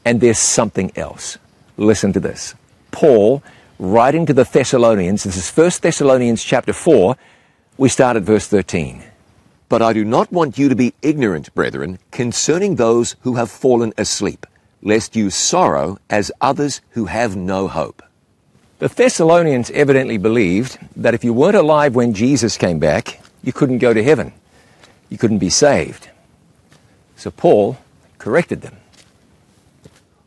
And 0.06 0.22
there's 0.22 0.40
something 0.40 0.92
else. 0.96 1.38
Listen 1.76 2.14
to 2.14 2.20
this. 2.20 2.56
Paul, 2.92 3.44
writing 3.80 4.26
to 4.26 4.34
the 4.34 4.44
Thessalonians, 4.46 5.24
this 5.24 5.38
is 5.38 5.50
1 5.50 5.82
Thessalonians 5.82 6.44
chapter 6.44 6.74
4, 6.74 7.18
we 7.78 7.90
start 7.90 8.16
at 8.16 8.24
verse 8.24 8.48
13. 8.48 9.04
But 9.70 9.82
I 9.82 9.94
do 9.94 10.06
not 10.06 10.32
want 10.32 10.58
you 10.58 10.70
to 10.70 10.76
be 10.76 10.94
ignorant, 11.02 11.54
brethren, 11.54 12.00
concerning 12.12 12.76
those 12.76 13.16
who 13.22 13.36
have 13.36 13.52
fallen 13.52 13.94
asleep 13.98 14.46
lest 14.82 15.16
you 15.16 15.30
sorrow 15.30 15.98
as 16.10 16.32
others 16.42 16.82
who 16.92 17.06
have 17.06 17.36
no 17.36 17.68
hope. 17.68 18.02
The 18.80 18.88
Thessalonians 18.88 19.72
evidently 19.72 20.18
believed 20.18 20.78
that 20.96 21.14
if 21.14 21.24
you 21.24 21.34
weren't 21.34 21.56
alive 21.56 21.96
when 21.96 22.14
Jesus 22.14 22.58
came 22.58 22.80
back, 22.80 23.20
you 23.44 23.52
couldn't 23.52 23.80
go 23.80 23.94
to 23.94 24.04
heaven. 24.04 24.34
You 25.10 25.18
couldn't 25.18 25.40
be 25.40 25.50
saved. 25.50 26.10
So 27.16 27.32
Paul 27.32 27.78
corrected 28.20 28.62
them. 28.62 28.78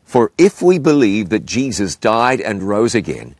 For 0.05 0.31
if 0.37 0.61
we 0.61 0.77
believe 0.77 1.29
that 1.29 1.45
Jesus 1.45 1.95
died 1.95 2.41
and 2.41 2.63
rose 2.63 2.93
again, 2.93 3.35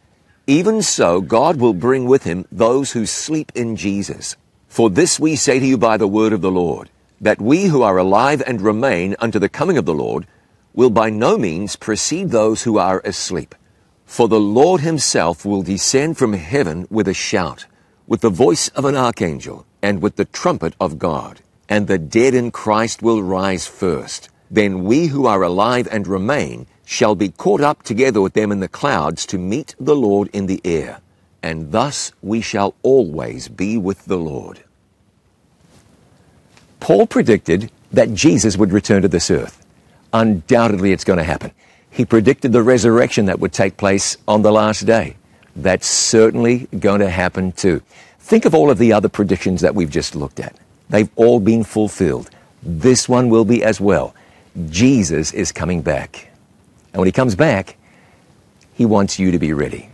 even 0.47 0.81
so 0.81 1.19
God 1.19 1.57
will 1.57 1.73
bring 1.73 2.05
with 2.05 2.23
him 2.23 2.45
those 2.51 2.93
who 2.93 3.05
sleep 3.05 3.51
in 3.53 3.75
Jesus. 3.75 4.37
For 4.71 4.89
this 4.89 5.19
we 5.19 5.35
say 5.35 5.59
to 5.59 5.65
you 5.65 5.77
by 5.77 5.97
the 5.97 6.07
word 6.07 6.31
of 6.31 6.39
the 6.39 6.49
Lord, 6.49 6.89
that 7.19 7.41
we 7.41 7.65
who 7.65 7.81
are 7.81 7.97
alive 7.97 8.41
and 8.47 8.61
remain 8.61 9.17
unto 9.19 9.37
the 9.37 9.49
coming 9.49 9.77
of 9.77 9.83
the 9.83 9.93
Lord 9.93 10.25
will 10.73 10.89
by 10.89 11.09
no 11.09 11.37
means 11.37 11.75
precede 11.75 12.29
those 12.29 12.63
who 12.63 12.77
are 12.77 13.01
asleep. 13.03 13.53
For 14.05 14.29
the 14.29 14.39
Lord 14.39 14.79
himself 14.79 15.43
will 15.43 15.61
descend 15.61 16.17
from 16.17 16.31
heaven 16.31 16.87
with 16.89 17.09
a 17.09 17.13
shout, 17.13 17.65
with 18.07 18.21
the 18.21 18.29
voice 18.29 18.69
of 18.69 18.85
an 18.85 18.95
archangel, 18.95 19.65
and 19.81 20.01
with 20.01 20.15
the 20.15 20.23
trumpet 20.23 20.73
of 20.79 20.97
God. 20.97 21.41
And 21.67 21.87
the 21.87 21.97
dead 21.97 22.33
in 22.33 22.49
Christ 22.49 23.03
will 23.03 23.21
rise 23.21 23.67
first. 23.67 24.29
Then 24.49 24.85
we 24.85 25.07
who 25.07 25.25
are 25.25 25.43
alive 25.43 25.89
and 25.91 26.07
remain 26.07 26.65
shall 26.85 27.15
be 27.15 27.27
caught 27.27 27.59
up 27.59 27.83
together 27.83 28.21
with 28.21 28.35
them 28.35 28.53
in 28.53 28.61
the 28.61 28.69
clouds 28.69 29.25
to 29.25 29.37
meet 29.37 29.75
the 29.81 29.97
Lord 29.97 30.29
in 30.31 30.45
the 30.45 30.61
air. 30.63 31.01
And 31.43 31.71
thus 31.71 32.11
we 32.21 32.41
shall 32.41 32.75
always 32.83 33.47
be 33.47 33.77
with 33.77 34.05
the 34.05 34.17
Lord. 34.17 34.63
Paul 36.79 37.07
predicted 37.07 37.71
that 37.91 38.13
Jesus 38.13 38.57
would 38.57 38.71
return 38.71 39.01
to 39.01 39.07
this 39.07 39.29
earth 39.31 39.61
undoubtedly 40.13 40.91
it's 40.91 41.03
going 41.03 41.17
to 41.17 41.23
happen. 41.23 41.51
He 41.89 42.05
predicted 42.05 42.51
the 42.51 42.63
resurrection 42.63 43.25
that 43.25 43.39
would 43.39 43.53
take 43.53 43.77
place 43.77 44.17
on 44.27 44.41
the 44.41 44.51
last 44.51 44.85
day. 44.85 45.15
That's 45.55 45.87
certainly 45.87 46.67
going 46.79 47.01
to 47.01 47.09
happen 47.09 47.51
too. 47.51 47.81
Think 48.19 48.45
of 48.45 48.55
all 48.55 48.69
of 48.69 48.77
the 48.77 48.93
other 48.93 49.09
predictions 49.09 49.61
that 49.61 49.75
we've 49.75 49.89
just 49.89 50.15
looked 50.15 50.39
at. 50.39 50.55
They've 50.89 51.09
all 51.15 51.39
been 51.39 51.63
fulfilled. 51.63 52.29
This 52.63 53.09
one 53.09 53.29
will 53.29 53.45
be 53.45 53.63
as 53.63 53.81
well. 53.81 54.13
Jesus 54.69 55.33
is 55.33 55.51
coming 55.51 55.81
back. 55.81 56.29
And 56.93 56.99
when 56.99 57.07
he 57.07 57.11
comes 57.11 57.35
back, 57.35 57.77
he 58.73 58.85
wants 58.85 59.19
you 59.19 59.31
to 59.31 59.39
be 59.39 59.53
ready. 59.53 59.90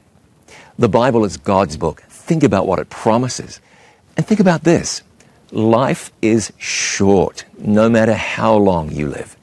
The 0.79 0.89
Bible 0.89 1.25
is 1.25 1.37
God's 1.37 1.75
book. 1.75 2.01
Think 2.07 2.43
about 2.43 2.67
what 2.67 2.79
it 2.79 2.89
promises. 2.89 3.59
And 4.15 4.25
think 4.25 4.39
about 4.39 4.63
this. 4.63 5.01
Life 5.51 6.11
is 6.21 6.51
short, 6.57 7.45
no 7.57 7.89
matter 7.89 8.13
how 8.13 8.55
long 8.55 8.91
you 8.91 9.07
live. 9.07 9.35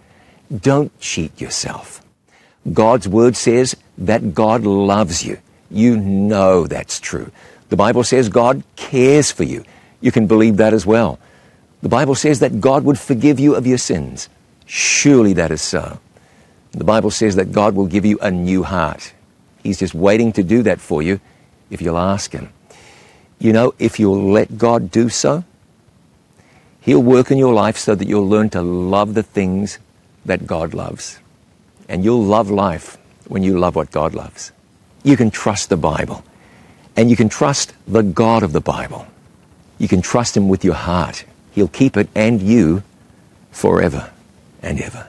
Don't 0.55 0.97
cheat 1.01 1.41
yourself. 1.41 2.03
God's 2.73 3.09
word 3.09 3.37
says 3.37 3.77
that 3.99 4.35
God 4.35 4.65
loves 4.65 5.25
you. 5.25 5.39
You 5.71 5.97
know 5.97 6.67
that's 6.67 7.01
true. 7.01 7.31
The 7.69 7.77
Bible 7.77 8.05
says 8.05 8.29
God 8.29 8.63
cares 8.77 9.33
for 9.33 9.45
you. 9.45 9.65
You 10.01 10.13
can 10.13 10.27
believe 10.27 10.59
that 10.59 10.73
as 10.73 10.87
well. 10.87 11.19
The 11.83 11.89
Bible 11.89 12.15
says 12.15 12.41
that 12.41 12.61
God 12.61 12.85
would 12.85 12.99
forgive 12.99 13.41
you 13.41 13.55
of 13.55 13.67
your 13.67 13.79
sins. 13.79 14.29
Surely 14.67 15.33
that 15.35 15.51
is 15.51 15.63
so. 15.63 15.99
The 16.73 16.85
Bible 16.85 17.11
says 17.11 17.37
that 17.37 17.53
God 17.53 17.75
will 17.75 17.87
give 17.87 18.05
you 18.05 18.19
a 18.21 18.31
new 18.31 18.63
heart. 18.63 19.13
He's 19.65 19.79
just 19.79 19.95
waiting 19.95 20.33
to 20.35 20.45
do 20.45 20.63
that 20.63 20.81
for 20.81 21.03
you 21.03 21.19
if 21.71 21.83
you'll 21.83 21.99
ask 21.99 22.31
Him. 22.31 22.51
You 23.41 23.53
know, 23.53 23.75
if 23.81 23.99
you'll 23.99 24.31
let 24.31 24.57
God 24.59 24.93
do 24.93 25.09
so, 25.09 25.43
He'll 26.81 27.03
work 27.03 27.31
in 27.31 27.39
your 27.39 27.55
life 27.55 27.79
so 27.79 27.95
that 27.95 28.07
you'll 28.07 28.29
learn 28.29 28.51
to 28.51 28.61
love 28.63 29.15
the 29.15 29.23
things 29.23 29.79
that 30.27 30.47
God 30.47 30.75
loves. 30.75 31.19
And 31.89 32.05
you'll 32.05 32.23
love 32.23 32.51
life 32.51 32.99
when 33.27 33.43
you 33.43 33.59
love 33.59 33.75
what 33.75 33.91
God 33.91 34.15
loves. 34.15 34.53
You 35.03 35.17
can 35.17 35.31
trust 35.31 35.71
the 35.71 35.79
Bible. 35.79 36.23
And 36.95 37.11
you 37.11 37.17
can 37.17 37.31
trust 37.31 37.73
the 37.89 38.03
God 38.03 38.43
of 38.43 38.53
the 38.53 38.61
Bible. 38.61 39.07
You 39.79 39.89
can 39.89 40.03
trust 40.03 40.37
Him 40.37 40.49
with 40.49 40.63
your 40.63 40.75
heart. 40.75 41.25
He'll 41.53 41.69
keep 41.69 41.97
it 41.97 42.09
and 42.15 42.43
you 42.43 42.83
forever 43.51 44.13
and 44.63 44.81
ever. 44.81 45.09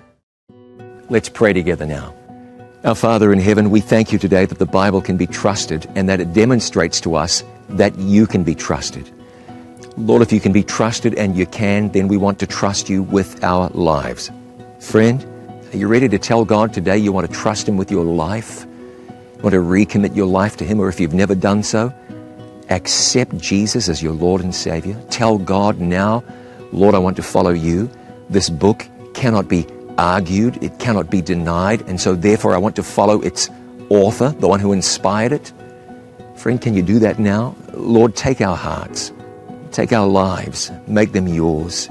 Let's 1.11 1.27
pray 1.27 1.51
together 1.51 1.85
now. 1.85 2.13
Our 2.85 2.95
Father 2.95 3.33
in 3.33 3.39
heaven, 3.41 3.69
we 3.69 3.81
thank 3.81 4.13
you 4.13 4.17
today 4.17 4.45
that 4.45 4.59
the 4.59 4.65
Bible 4.65 5.01
can 5.01 5.17
be 5.17 5.27
trusted 5.27 5.85
and 5.93 6.07
that 6.07 6.21
it 6.21 6.31
demonstrates 6.31 7.01
to 7.01 7.15
us 7.15 7.43
that 7.67 7.99
you 7.99 8.25
can 8.25 8.45
be 8.45 8.55
trusted. 8.55 9.11
Lord, 9.97 10.21
if 10.21 10.31
you 10.31 10.39
can 10.39 10.53
be 10.53 10.63
trusted 10.63 11.15
and 11.15 11.35
you 11.35 11.45
can, 11.45 11.89
then 11.89 12.07
we 12.07 12.15
want 12.15 12.39
to 12.39 12.47
trust 12.47 12.89
you 12.89 13.03
with 13.03 13.43
our 13.43 13.67
lives. 13.71 14.31
Friend, 14.79 15.21
are 15.73 15.77
you 15.77 15.89
ready 15.89 16.07
to 16.07 16.17
tell 16.17 16.45
God 16.45 16.73
today 16.73 16.97
you 16.97 17.11
want 17.11 17.29
to 17.29 17.37
trust 17.37 17.67
Him 17.67 17.75
with 17.75 17.91
your 17.91 18.05
life? 18.05 18.65
Want 19.41 19.51
to 19.51 19.59
recommit 19.59 20.15
your 20.15 20.27
life 20.27 20.55
to 20.57 20.63
Him, 20.63 20.79
or 20.79 20.87
if 20.87 21.01
you've 21.01 21.13
never 21.13 21.35
done 21.35 21.61
so, 21.61 21.93
accept 22.69 23.37
Jesus 23.37 23.89
as 23.89 24.01
your 24.01 24.13
Lord 24.13 24.39
and 24.39 24.55
Savior. 24.55 24.97
Tell 25.09 25.37
God 25.37 25.77
now, 25.81 26.23
Lord, 26.71 26.95
I 26.95 26.99
want 26.99 27.17
to 27.17 27.23
follow 27.23 27.51
you. 27.51 27.91
This 28.29 28.49
book 28.49 28.87
cannot 29.13 29.49
be 29.49 29.67
argued, 30.01 30.61
it 30.63 30.79
cannot 30.79 31.11
be 31.11 31.21
denied, 31.21 31.87
and 31.87 32.01
so 32.01 32.15
therefore 32.15 32.55
I 32.55 32.57
want 32.57 32.75
to 32.77 32.83
follow 32.83 33.21
its 33.21 33.49
author, 33.89 34.29
the 34.39 34.47
one 34.47 34.59
who 34.59 34.73
inspired 34.73 35.31
it. 35.31 35.53
Friend, 36.35 36.59
can 36.59 36.73
you 36.73 36.81
do 36.81 36.97
that 36.99 37.19
now? 37.19 37.55
Lord, 37.73 38.15
take 38.15 38.41
our 38.41 38.57
hearts, 38.57 39.13
take 39.71 39.93
our 39.93 40.07
lives, 40.07 40.71
make 40.87 41.11
them 41.11 41.27
yours. 41.27 41.87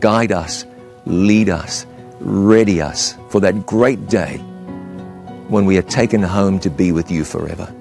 Guide 0.00 0.32
us, 0.32 0.66
lead 1.06 1.48
us, 1.48 1.86
ready 2.20 2.82
us 2.82 3.16
for 3.30 3.40
that 3.40 3.64
great 3.64 4.06
day 4.08 4.36
when 5.48 5.64
we 5.64 5.78
are 5.78 5.88
taken 6.00 6.22
home 6.22 6.58
to 6.60 6.68
be 6.68 6.92
with 6.92 7.10
you 7.10 7.24
forever. 7.24 7.74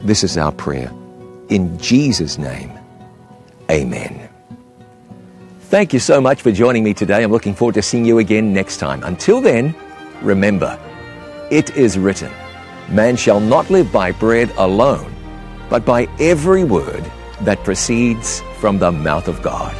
This 0.00 0.24
is 0.24 0.36
our 0.36 0.50
prayer. 0.50 0.90
In 1.48 1.78
Jesus' 1.78 2.36
name, 2.36 2.72
amen. 3.70 4.31
Thank 5.72 5.94
you 5.94 6.00
so 6.00 6.20
much 6.20 6.42
for 6.42 6.52
joining 6.52 6.84
me 6.84 6.92
today. 6.92 7.24
I'm 7.24 7.30
looking 7.30 7.54
forward 7.54 7.76
to 7.76 7.80
seeing 7.80 8.04
you 8.04 8.18
again 8.18 8.52
next 8.52 8.76
time. 8.76 9.02
Until 9.04 9.40
then, 9.40 9.74
remember, 10.20 10.78
it 11.50 11.74
is 11.74 11.98
written, 11.98 12.30
Man 12.90 13.16
shall 13.16 13.40
not 13.40 13.70
live 13.70 13.90
by 13.90 14.12
bread 14.12 14.50
alone, 14.58 15.10
but 15.70 15.86
by 15.86 16.08
every 16.20 16.62
word 16.62 17.10
that 17.40 17.64
proceeds 17.64 18.42
from 18.58 18.78
the 18.78 18.92
mouth 18.92 19.28
of 19.28 19.40
God. 19.40 19.74